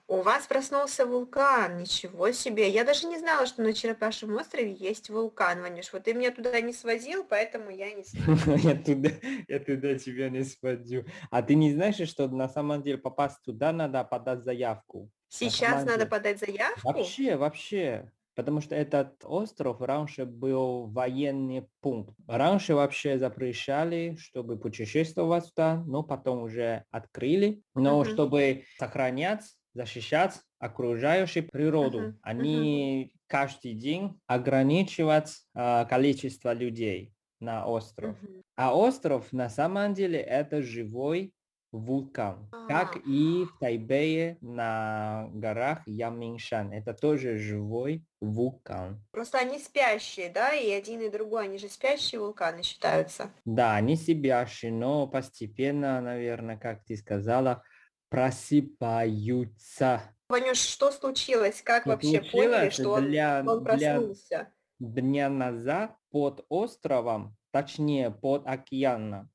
[0.08, 2.70] У вас проснулся вулкан, ничего себе.
[2.70, 5.92] Я даже не знала, что на Черепашьем острове есть вулкан, Ванюш.
[5.92, 8.04] Вот ты меня туда не свозил, поэтому я не.
[8.64, 9.10] Я туда,
[9.48, 11.04] я туда тебя не сводю.
[11.30, 15.10] А ты не знаешь, что на самом деле попасть туда надо подать заявку?
[15.28, 16.82] Сейчас надо подать заявку?
[16.88, 22.14] Вообще, вообще потому что этот остров раньше был военный пункт.
[22.28, 27.60] Раньше вообще запрещали, чтобы путешествовать туда, но потом уже открыли.
[27.74, 28.12] Но uh-huh.
[28.12, 29.42] чтобы сохранять,
[29.74, 32.14] защищать окружающую природу, uh-huh.
[32.22, 33.20] они uh-huh.
[33.26, 38.22] каждый день ограничивают э, количество людей на остров.
[38.22, 38.42] Uh-huh.
[38.54, 41.32] А остров на самом деле это живой
[41.72, 43.00] вулкан, как а.
[43.06, 46.72] и в Тайбэе на горах Яминшан.
[46.72, 49.04] Это тоже живой вулкан.
[49.10, 53.30] Просто они спящие, да, и один и другой, они же спящие вулканы считаются.
[53.44, 57.62] Да, они спящие, но постепенно, наверное, как ты сказала,
[58.08, 60.02] просыпаются.
[60.28, 61.62] Ванюш, что случилось?
[61.62, 62.32] Как что вообще случилось?
[62.32, 64.52] поняли, что для, он, он проснулся?
[64.78, 69.30] Для дня назад под островом, точнее под океаном,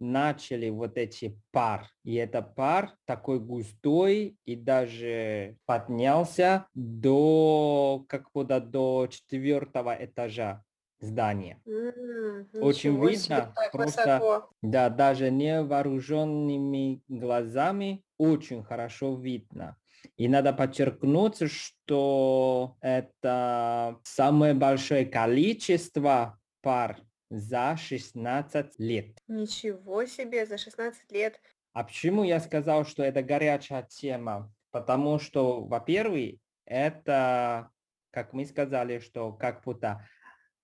[0.00, 1.88] начали вот эти пар.
[2.04, 10.64] И это пар такой густой и даже поднялся до как будто до четвертого этажа
[11.00, 11.62] здания.
[11.66, 14.50] М, Очень видно, просто высоко.
[14.62, 19.76] да, даже невооруженными глазами очень хорошо видно.
[20.16, 29.18] И надо подчеркнуть, что это самое большое количество пар за 16 лет.
[29.28, 31.40] Ничего себе, за 16 лет.
[31.72, 34.52] А почему я сказал, что это горячая тема?
[34.70, 37.70] Потому что, во-первых, это,
[38.10, 40.06] как мы сказали, что как будто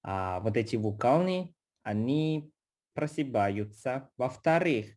[0.02, 2.50] а, вот эти вулканы, они
[2.94, 4.10] просыпаются.
[4.16, 4.96] Во-вторых,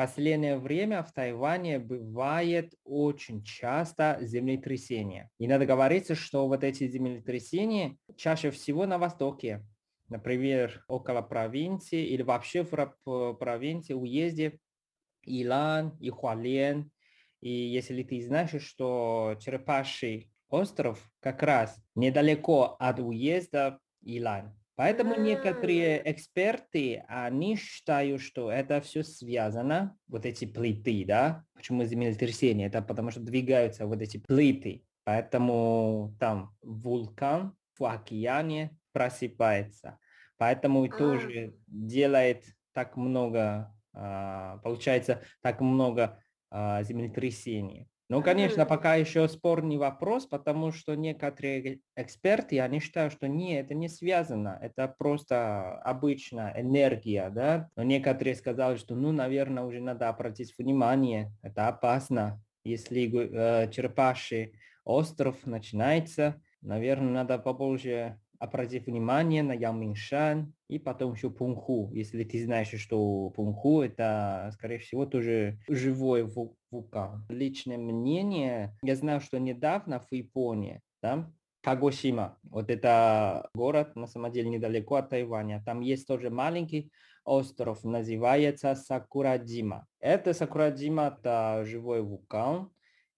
[0.00, 5.28] последнее время в Тайване бывает очень часто землетрясения.
[5.38, 9.62] И надо говорить, что вот эти землетрясения чаще всего на востоке,
[10.10, 14.58] например, около провинции или вообще в ра- провинции, уезде
[15.22, 16.90] Илан и Хуален.
[17.40, 24.54] И если ты знаешь, что Черепаший остров как раз недалеко от уезда Илан.
[24.74, 31.44] Поэтому некоторые эксперты, они считают, что это все связано, вот эти плиты, да?
[31.54, 32.68] Почему землетрясение?
[32.68, 34.84] Это потому что двигаются вот эти плиты.
[35.04, 39.98] Поэтому там вулкан в океане просыпается.
[40.38, 40.96] Поэтому и А.
[40.96, 46.18] тоже делает так много, а, получается, так много
[46.50, 47.88] а, землетрясений.
[48.10, 53.74] Ну, конечно, пока еще спорный вопрос, потому что некоторые эксперты, они считают, что нет, это
[53.74, 57.68] не связано, это просто обычная энергия, да.
[57.76, 62.42] Но некоторые сказали, что, ну, наверное, уже надо обратить внимание, это опасно.
[62.64, 71.30] Если э, черепаший остров начинается, наверное, надо побольше обратить внимание на Яминшан и потом еще
[71.30, 71.90] Пунху.
[71.92, 77.26] Если ты знаешь, что Пунху это, скорее всего, тоже живой ву- вулкан.
[77.28, 81.30] Личное мнение, я знаю, что недавно в Японии, да,
[81.62, 85.62] Кагосима, вот это город, на самом деле, недалеко от Тайваня.
[85.66, 86.90] Там есть тоже маленький
[87.24, 89.86] остров, называется Сакурадима.
[90.00, 92.70] Это Сакурадима, это живой вулкан.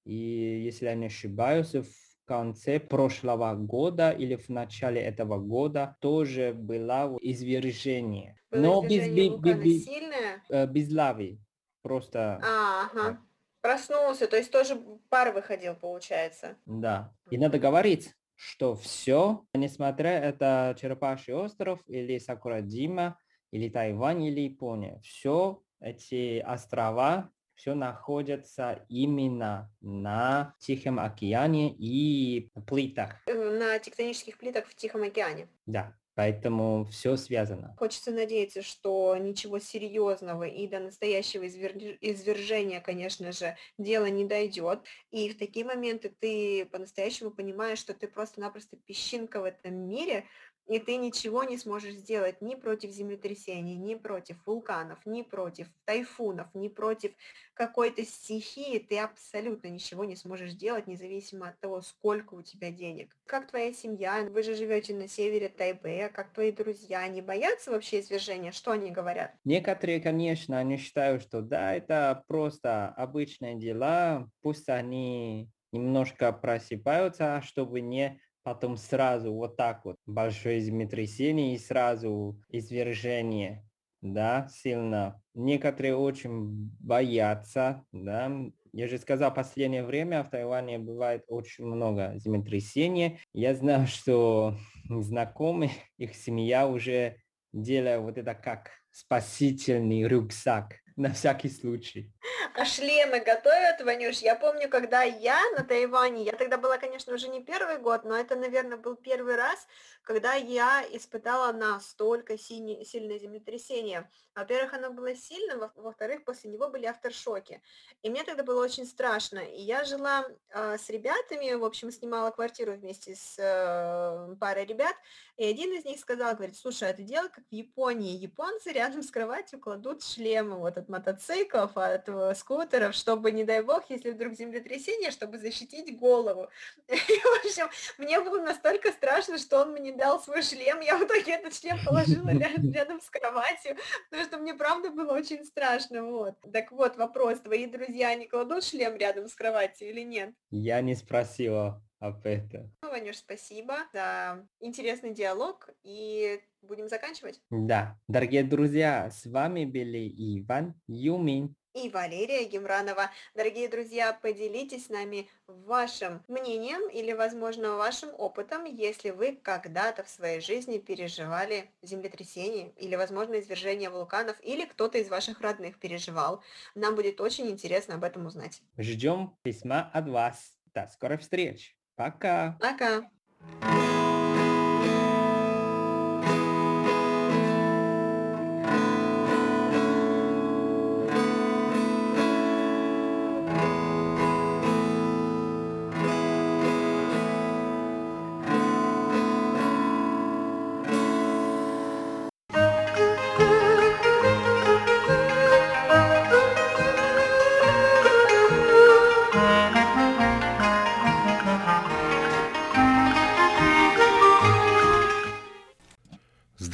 [0.05, 6.53] И если я не ошибаюсь, в конце прошлого года или в начале этого года тоже
[6.55, 8.37] было извержение.
[8.51, 10.43] Было Но без, вулкана би- сильное?
[10.49, 11.39] э, без лавы.
[11.83, 13.19] Просто, А, ага.
[13.61, 14.77] Проснулся, то есть тоже
[15.09, 16.57] пар выходил, получается.
[16.67, 17.13] да.
[17.31, 23.19] И надо говорить, что все, несмотря это Черепаший остров или Сакурадима,
[23.53, 27.31] или Тайвань, или Япония, все эти острова,
[27.63, 33.23] все находятся именно на Тихом океане и плитах.
[33.27, 35.47] Э, На тектонических плитах в Тихом океане.
[35.67, 37.77] Да, поэтому все связано.
[37.79, 44.81] Хочется надеяться, что ничего серьезного и до настоящего извер- извержения, конечно же, дело не дойдет.
[45.13, 50.25] И в такие моменты ты по-настоящему понимаешь, что ты просто-напросто песчинка в этом мире,
[50.67, 56.49] и ты ничего не сможешь сделать ни против землетрясений, ни против вулканов, ни против тайфунов,
[56.55, 57.13] ни против
[57.55, 58.79] какой-то стихии.
[58.79, 63.17] Ты абсолютно ничего не сможешь делать, независимо от того, сколько у тебя денег.
[63.27, 64.27] Как твоя семья?
[64.31, 66.09] Вы же живете на севере Тайбэя.
[66.09, 67.01] Как твои друзья?
[67.01, 68.53] Они боятся вообще извержения?
[68.53, 69.35] Что они говорят?
[69.45, 77.81] Некоторые, конечно, они считают, что да, это просто обычные дела, пусть они немножко просыпаются, чтобы
[77.81, 83.65] не потом сразу вот так вот большое землетрясение и сразу извержение,
[84.01, 85.21] да, сильно.
[85.35, 88.31] Некоторые очень боятся, да.
[88.73, 93.21] Я же сказал, в последнее время в Тайване бывает очень много землетрясений.
[93.33, 94.57] Я знаю, что
[94.89, 97.17] знакомые, их семья уже
[97.53, 102.13] делает вот это как спасительный рюкзак на всякий случай.
[102.55, 104.19] А шлемы готовят, Ванюш?
[104.19, 108.17] Я помню, когда я на Тайване, я тогда была, конечно, уже не первый год, но
[108.17, 109.67] это, наверное, был первый раз,
[110.03, 114.11] когда я испытала настолько сине- сильное землетрясение.
[114.35, 117.63] Во-первых, оно было сильным, во- во-вторых, после него были авторшоки.
[118.03, 119.39] И мне тогда было очень страшно.
[119.39, 124.95] И я жила а, с ребятами, в общем, снимала квартиру вместе с э, парой ребят,
[125.37, 128.17] и один из них сказал, говорит, слушай, а ты делай как в Японии.
[128.17, 133.63] Японцы рядом с кроватью кладут шлемы вот от мотоциклов, от э, скутеров, чтобы, не дай
[133.63, 136.49] бог, если вдруг землетрясение, чтобы защитить голову.
[136.89, 137.69] И, в общем,
[137.99, 140.81] мне было настолько страшно, что он мне дал свой шлем.
[140.81, 143.77] Я в итоге этот шлем положила ря- рядом с кроватью,
[144.11, 146.05] потому что мне правда было очень страшно.
[146.05, 146.35] Вот.
[146.53, 150.35] Так вот, вопрос, твои друзья не кладут шлем рядом с кроватью или нет?
[150.51, 152.69] Я не спросила об этом.
[152.83, 157.41] Ну, Ванюш, спасибо за интересный диалог и будем заканчивать.
[157.49, 160.09] Да, дорогие друзья, с вами были
[160.41, 163.11] Иван Юмин и Валерия Гемранова.
[163.37, 170.09] Дорогие друзья, поделитесь с нами вашим мнением или, возможно, вашим опытом, если вы когда-то в
[170.09, 176.43] своей жизни переживали землетрясение или, возможно, извержение вулканов, или кто-то из ваших родных переживал.
[176.75, 178.61] Нам будет очень интересно об этом узнать.
[178.77, 180.53] Ждем письма от вас.
[180.75, 181.75] До скорой встречи.
[181.97, 182.57] Пока.
[182.61, 183.03] Пока.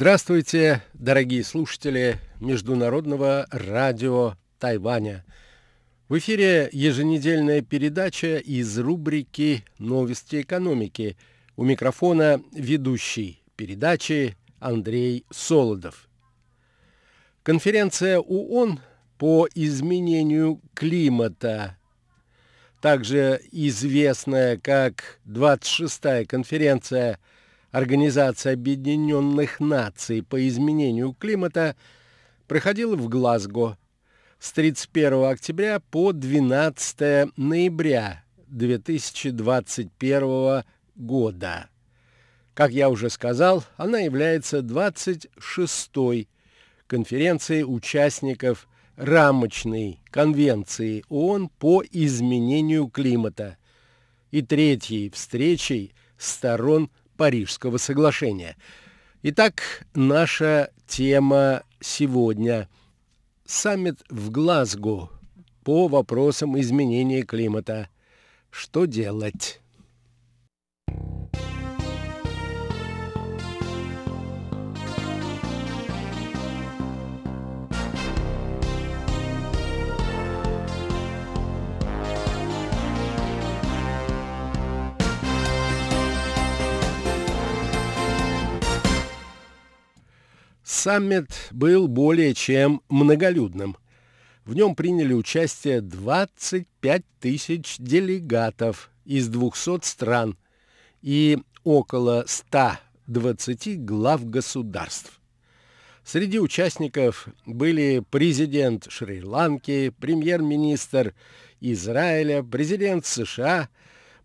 [0.09, 5.23] Здравствуйте, дорогие слушатели Международного радио Тайваня.
[6.07, 11.15] В эфире еженедельная передача из рубрики «Новости экономики».
[11.55, 16.09] У микрофона ведущий передачи Андрей Солодов.
[17.43, 18.79] Конференция ООН
[19.19, 21.77] по изменению климата,
[22.81, 27.19] также известная как 26-я конференция–
[27.71, 31.75] Организация Объединенных Наций по изменению климата
[32.47, 33.77] проходила в Глазго
[34.39, 40.63] с 31 октября по 12 ноября 2021
[40.95, 41.69] года.
[42.55, 46.27] Как я уже сказал, она является 26-й
[46.87, 53.57] конференцией участников рамочной конвенции ООН по изменению климата
[54.31, 56.89] и третьей встречей сторон
[57.19, 58.55] Парижского соглашения.
[59.23, 62.69] Итак, наша тема сегодня–
[63.45, 65.09] саммит в Глазго
[65.65, 67.89] по вопросам изменения климата.
[68.51, 69.59] Что делать?
[90.79, 93.75] Саммит был более чем многолюдным.
[94.45, 100.37] В нем приняли участие 25 тысяч делегатов из 200 стран
[101.01, 105.19] и около 120 глав государств.
[106.05, 111.13] Среди участников были президент Шри-Ланки, премьер-министр
[111.59, 113.67] Израиля, президент США,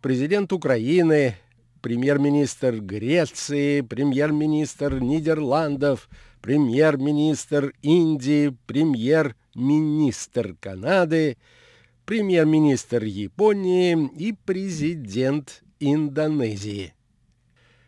[0.00, 1.34] президент Украины,
[1.82, 6.08] премьер-министр Греции, премьер-министр Нидерландов,
[6.44, 11.38] премьер-министр Индии, премьер-министр Канады,
[12.04, 16.92] премьер-министр Японии и президент Индонезии.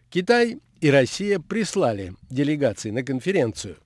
[0.08, 3.76] Китай и Россия прислали делегации на конференцию.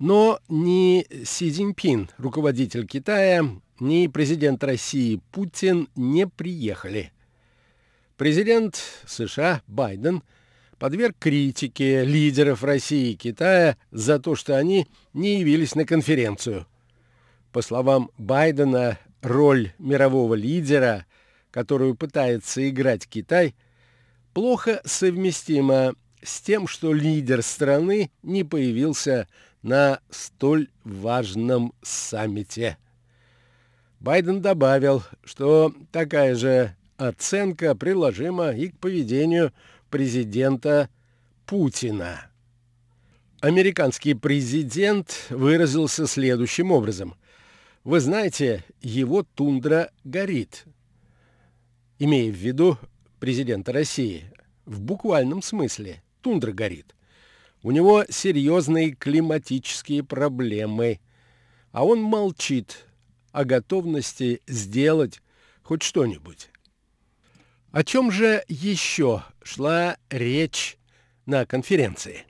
[0.00, 3.48] Но ни Си Цзиньпин, руководитель Китая,
[3.78, 7.12] ни президент России Путин не приехали.
[8.16, 10.24] Президент США Байден–
[10.78, 16.66] подверг критике лидеров России и Китая за то, что они не явились на конференцию.
[17.52, 21.06] По словам Байдена, роль мирового лидера,
[21.50, 23.54] которую пытается играть Китай,
[24.34, 29.28] плохо совместима с тем, что лидер страны не появился
[29.62, 32.76] на столь важном саммите.
[34.00, 39.52] Байден добавил, что такая же оценка приложима и к поведению
[39.96, 40.90] президента
[41.46, 42.30] Путина.
[43.40, 47.14] Американский президент выразился следующим образом.
[47.82, 50.66] Вы знаете, его тундра горит.
[51.98, 52.76] Имея в виду
[53.20, 54.30] президента России.
[54.66, 56.02] В буквальном смысле.
[56.20, 56.94] Тундра горит.
[57.62, 61.00] У него серьезные климатические проблемы.
[61.72, 62.84] А он молчит
[63.32, 65.22] о готовности сделать
[65.62, 66.50] хоть что-нибудь.
[67.76, 70.78] О чем же еще шла речь
[71.26, 72.24] на конференции?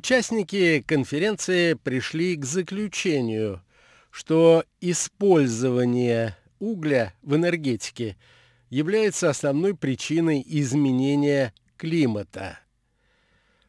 [0.00, 3.62] Участники конференции пришли к заключению,
[4.10, 8.16] что использование угля в энергетике
[8.70, 12.60] является основной причиной изменения климата.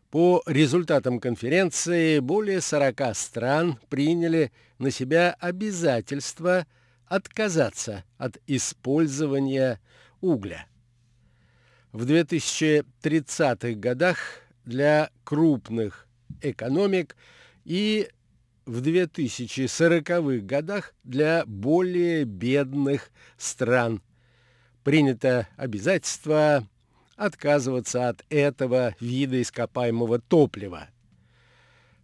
[0.09, 6.65] По результатам конференции более 40 стран приняли на себя обязательство
[7.07, 9.81] отказаться от использования
[10.21, 10.65] угля.
[11.91, 14.17] В 2030-х годах
[14.63, 16.07] для крупных
[16.41, 17.15] экономик
[17.65, 18.09] и
[18.65, 24.01] в 2040-х годах для более бедных стран.
[24.83, 26.67] Принято обязательство
[27.15, 30.89] отказываться от этого вида ископаемого топлива.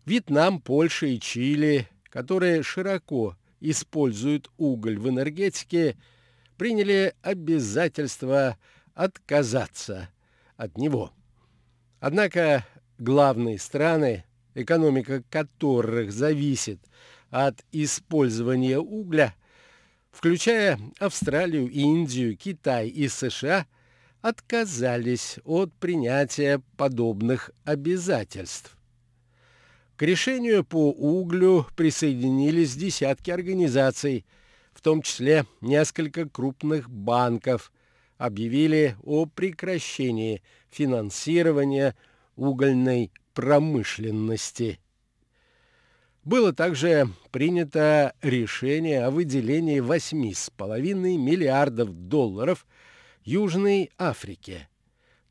[0.06, 5.98] Вьетнам, Польша и Чили, которые широко используют уголь в энергетике,
[6.58, 8.58] приняли обязательство
[8.94, 10.10] отказаться
[10.56, 11.12] от него.
[12.00, 12.66] Однако
[12.98, 14.26] главные страны,
[14.56, 16.80] экономика которых зависит
[17.30, 19.36] от использования угля,
[20.12, 23.66] включая Австралию, Индию, Китай и США,
[24.22, 28.78] отказались от принятия подобных обязательств.
[29.96, 34.26] К решению по углю присоединились десятки организаций,
[34.74, 37.72] в том числе несколько крупных банков,
[38.18, 41.96] объявили о прекращении финансирования
[42.38, 44.80] угольной промышленности.
[46.24, 52.66] Было также принято решение о выделении 8,5 миллиардов долларов
[53.24, 54.70] Южной Африке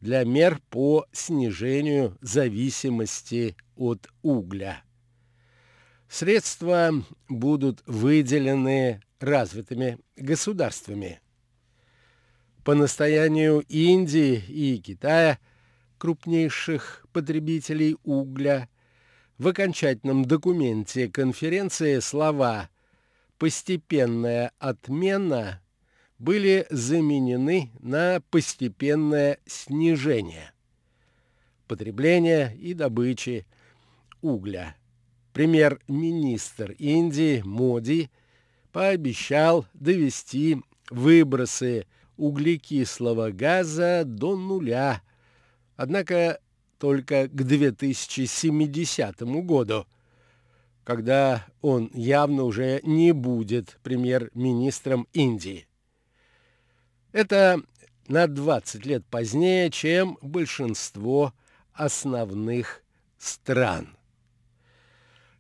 [0.00, 4.82] для мер по снижению зависимости от угля.
[6.08, 6.92] Средства
[7.28, 11.20] будут выделены развитыми государствами.
[12.64, 15.38] По настоянию Индии и Китая,
[15.98, 18.68] крупнейших потребителей угля,
[19.38, 22.70] в окончательном документе конференции слова
[23.38, 25.60] «постепенная отмена»
[26.18, 30.52] были заменены на постепенное снижение
[31.66, 33.46] потребления и добычи
[34.22, 34.76] угля.
[35.32, 38.10] Премьер-министр Индии Моди
[38.72, 41.86] пообещал довести выбросы
[42.16, 45.02] углекислого газа до нуля,
[45.76, 46.40] однако
[46.78, 49.86] только к 2070 году,
[50.84, 55.66] когда он явно уже не будет премьер-министром Индии.
[57.12, 57.60] Это
[58.08, 61.32] на 20 лет позднее, чем большинство
[61.72, 62.82] основных
[63.18, 63.96] стран.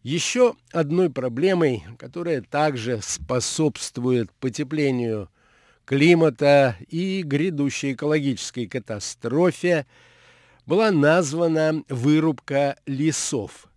[0.02, 5.28] Еще одной проблемой, которая также способствует потеплению
[5.84, 9.86] климата и грядущей экологической катастрофе,
[10.66, 13.68] была названа вырубка лесов.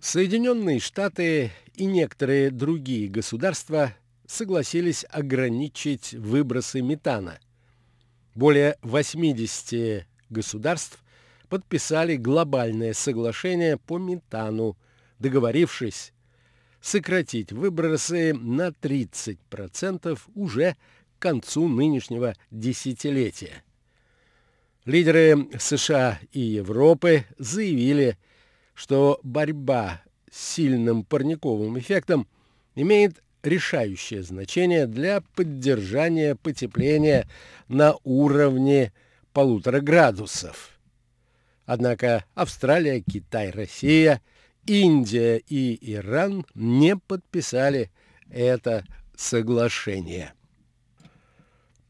[0.00, 3.94] Соединенные Штаты и некоторые другие государства
[4.26, 7.38] согласились ограничить выбросы метана.
[8.34, 10.98] Более 80 государств
[11.48, 14.76] подписали глобальное соглашение по метану,
[15.20, 16.12] договорившись
[16.80, 20.76] сократить выбросы на 30% уже
[21.22, 23.62] концу нынешнего десятилетия.
[24.84, 28.18] Лидеры США и Европы заявили,
[28.74, 32.26] что борьба с сильным парниковым эффектом
[32.74, 37.28] имеет решающее значение для поддержания потепления
[37.68, 38.92] на уровне
[39.32, 40.70] полутора градусов.
[41.64, 44.20] Однако Австралия, Китай, Россия,
[44.66, 47.92] Индия и Иран не подписали
[48.28, 48.84] это
[49.16, 50.32] соглашение.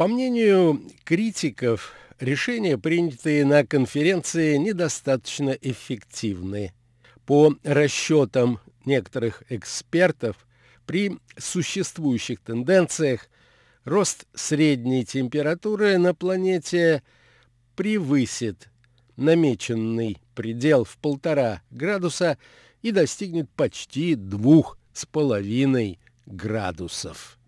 [0.03, 6.72] По мнению критиков, решения, принятые на конференции, недостаточно эффективны.
[7.24, 10.44] По расчетам некоторых экспертов,
[10.86, 13.28] при существующих тенденциях
[13.84, 17.05] рост средней температуры на планете
[17.76, 18.70] превысит
[19.14, 22.38] намеченный предел в полтора градуса
[22.82, 27.38] и достигнет почти двух с половиной градусов.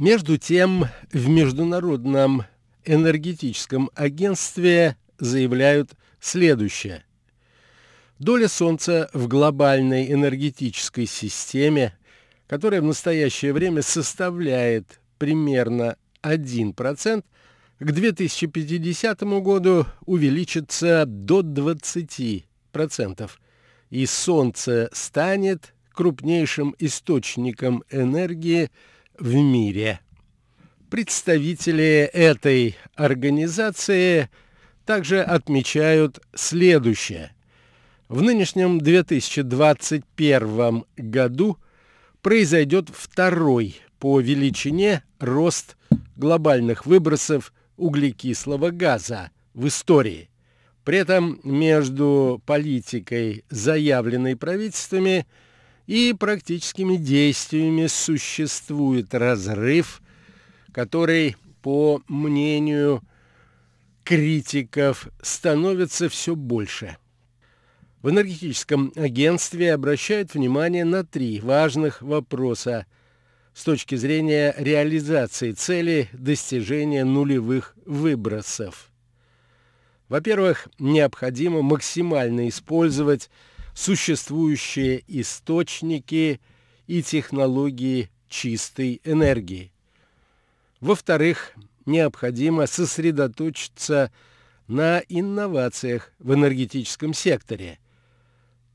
[0.00, 2.44] Между тем, в Международном
[2.86, 7.04] энергетическом агентстве заявляют следующее.
[8.18, 11.98] Доля Солнца в глобальной энергетической системе,
[12.46, 17.22] которая в настоящее время составляет примерно 1%,
[17.78, 23.30] к 2050 году увеличится до 20%,
[23.90, 28.70] и Солнце станет крупнейшим источником энергии
[29.20, 30.00] в мире.
[30.90, 34.28] Представители этой организации
[34.84, 37.30] также отмечают следующее.
[38.08, 41.58] В нынешнем 2021 году
[42.22, 45.76] произойдет второй по величине рост
[46.16, 50.28] глобальных выбросов углекислого газа в истории.
[50.82, 55.28] При этом между политикой, заявленной правительствами,
[55.90, 60.00] и практическими действиями существует разрыв,
[60.70, 63.02] который, по мнению
[64.04, 66.96] критиков, становится все больше.
[68.02, 72.86] В энергетическом агентстве обращают внимание на три важных вопроса
[73.52, 78.92] с точки зрения реализации цели достижения нулевых выбросов.
[80.08, 83.28] Во-первых, необходимо максимально использовать
[83.74, 86.40] существующие источники
[86.86, 89.72] и технологии чистой энергии.
[90.80, 91.52] Во-вторых,
[91.86, 94.12] необходимо сосредоточиться
[94.66, 97.78] на инновациях в энергетическом секторе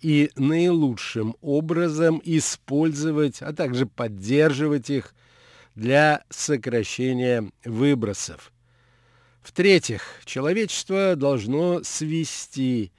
[0.01, 5.15] и наилучшим образом использовать, а также поддерживать их
[5.73, 8.51] для сокращения выбросов.
[9.41, 12.91] В-третьих, человечество должно свести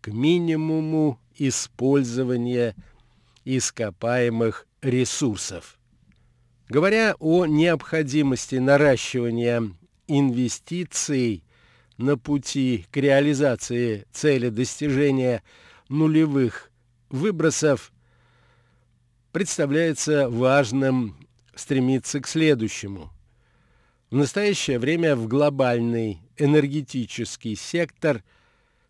[0.00, 2.74] к минимуму использования
[3.44, 5.78] ископаемых ресурсов.
[6.68, 9.62] Говоря о необходимости наращивания
[10.08, 11.44] инвестиций
[11.96, 15.42] на пути к реализации цели достижения
[15.88, 16.70] нулевых
[17.08, 17.92] выбросов,
[19.32, 21.16] представляется важным
[21.54, 23.10] стремиться к следующему.
[24.10, 28.24] В настоящее время в глобальный энергетический сектор–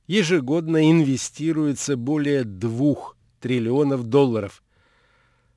[0.06, 2.94] ежегодно инвестируется более 2
[3.40, 4.62] триллионов долларов.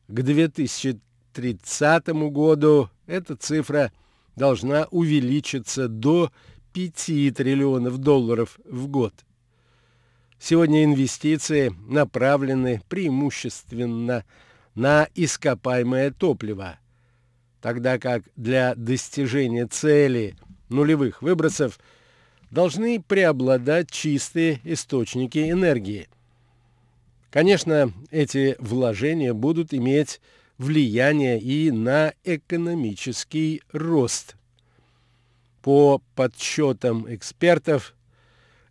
[0.07, 3.91] К 2030 году эта цифра
[4.35, 6.31] должна увеличиться до
[6.73, 6.95] 5
[7.35, 9.13] триллионов долларов в год.
[10.39, 14.23] Сегодня инвестиции направлены преимущественно
[14.73, 16.79] на ископаемое топливо,
[17.61, 20.37] тогда как для достижения цели
[20.69, 21.79] нулевых выбросов–
[22.51, 26.07] должны преобладать чистые источники энергии.
[27.29, 30.19] Конечно, эти вложения будут иметь
[30.57, 34.35] влияние и на экономический рост.
[35.61, 37.95] По подсчетам экспертов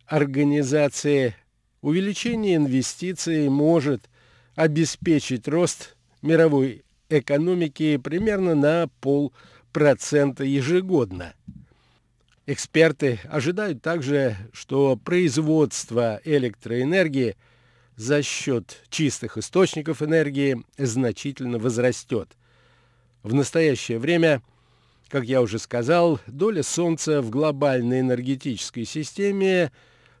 [0.05, 1.35] организации,
[1.81, 4.09] увеличение инвестиций может
[4.55, 11.33] обеспечить рост мировой экономики примерно на полпроцента ежегодно.
[12.51, 17.35] Эксперты ожидают также, что производство электроэнергии
[17.95, 22.35] за счет чистых источников энергии значительно возрастет.
[23.21, 24.41] В настоящее время,
[25.09, 29.71] как я уже сказал, доля Солнца в глобальной энергетической системе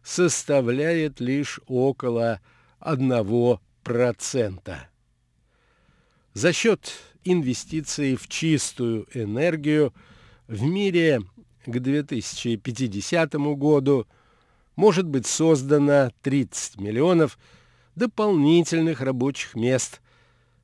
[0.03, 2.41] составляет лишь около
[2.79, 4.77] 1%.
[6.35, 6.91] За счет
[7.23, 9.95] инвестиций в чистую энергию
[10.47, 11.23] в мире
[11.71, 14.07] к 2050 году
[14.75, 17.37] может быть создано 30 миллионов
[17.95, 20.01] дополнительных рабочих мест,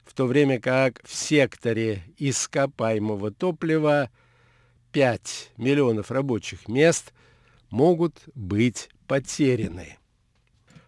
[0.05, 4.09] в то время как в секторе ископаемого топлива
[4.91, 7.13] 5 миллионов рабочих мест
[7.69, 9.97] могут быть потеряны.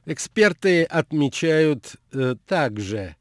[0.06, 3.18] Эксперты отмечают э, также,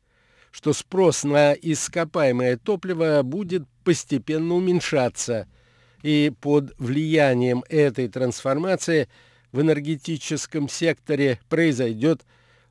[0.53, 5.49] что спрос на ископаемое топливо будет постепенно уменьшаться–
[6.03, 9.09] и под влиянием этой трансформации
[9.53, 12.23] в энергетическом секторе произойдет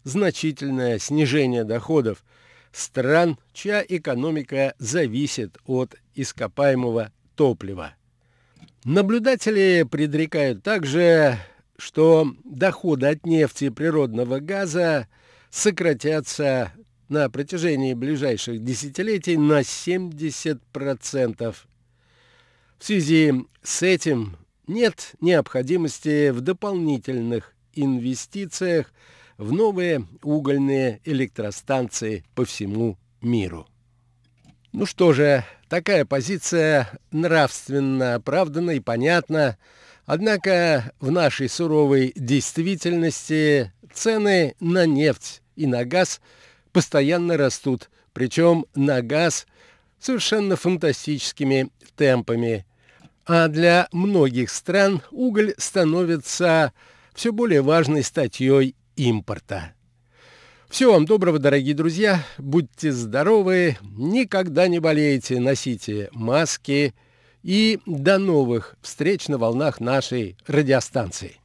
[0.03, 2.23] значительное снижение доходов
[2.71, 7.93] стран, чья экономика зависит от ископаемого топлива.
[8.84, 11.39] Наблюдатели предрекают также,
[11.78, 15.07] что доходы от нефти и природного газа
[15.49, 16.71] сократятся
[17.09, 21.55] на протяжении ближайших десятилетий на 70%.
[22.78, 28.93] В связи с этим нет необходимости в дополнительных инвестициях
[29.38, 33.67] в новые угольные электростанции по всему миру.
[34.71, 39.57] Ну что же, такая позиция нравственно оправдана и понятна.
[40.05, 46.21] Однако в нашей суровой действительности цены на нефть и на газ
[46.71, 49.47] постоянно растут, причем на газ
[49.99, 52.65] совершенно фантастическими темпами.
[53.25, 56.73] А для многих стран уголь становится
[57.13, 59.73] все более важной статьей импорта.
[60.69, 62.23] Всего вам доброго, дорогие друзья.
[62.37, 66.93] Будьте здоровы, никогда не болейте, носите маски
[67.43, 71.39] и до новых встреч на волнах нашей радиостанции.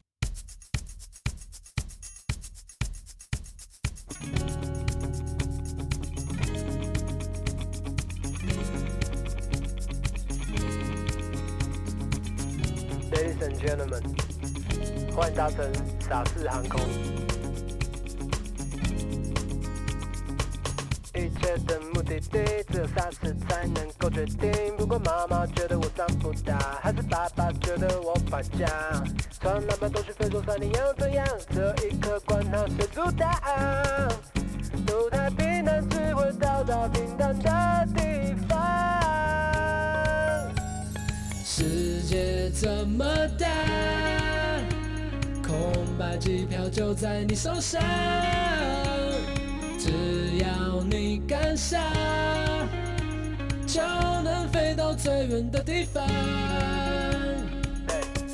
[13.41, 14.03] Ladies and gentlemen，
[15.17, 15.73] 欢迎搭乘
[16.07, 16.79] 傻四航空。
[21.15, 22.39] 一切的目的地
[22.71, 24.77] 只有傻事才能够决定。
[24.77, 28.69] 不过妈妈觉得我长不大，还是爸爸觉得我败家，
[29.41, 31.27] 从南半都去非洲山林要怎样？
[31.51, 33.31] 只有一颗管它谁阻挡。
[34.87, 38.90] 都太平淡，只会到达平淡的地方。
[41.61, 43.05] 世界这么
[43.39, 43.47] 大，
[45.47, 45.55] 空
[45.99, 47.83] 白机票就在你手上，
[49.79, 51.79] 只要你敢想，
[53.67, 53.83] 就
[54.23, 56.03] 能飞到最远的地方。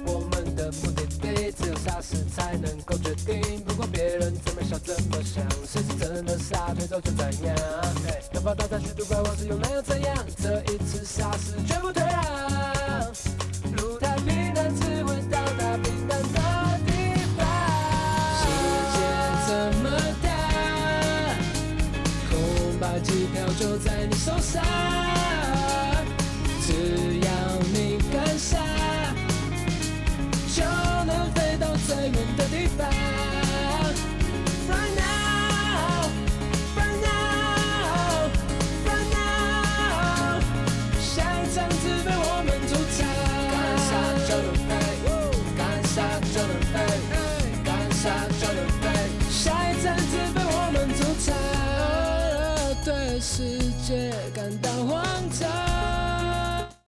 [0.04, 7.56] 我们的目的地只有傻事才能够决定，不管别人怎么想怎么想，谁是真的傻，最终就怎样。
[8.34, 10.14] 要跑到再去杜拜，我是用那又怎样？
[10.40, 12.55] 这一次傻事绝不退让
[24.26, 24.60] 受伤，
[26.60, 27.30] 只要
[27.72, 28.60] 你敢想，
[30.52, 30.64] 就
[31.04, 32.35] 能飞到最远。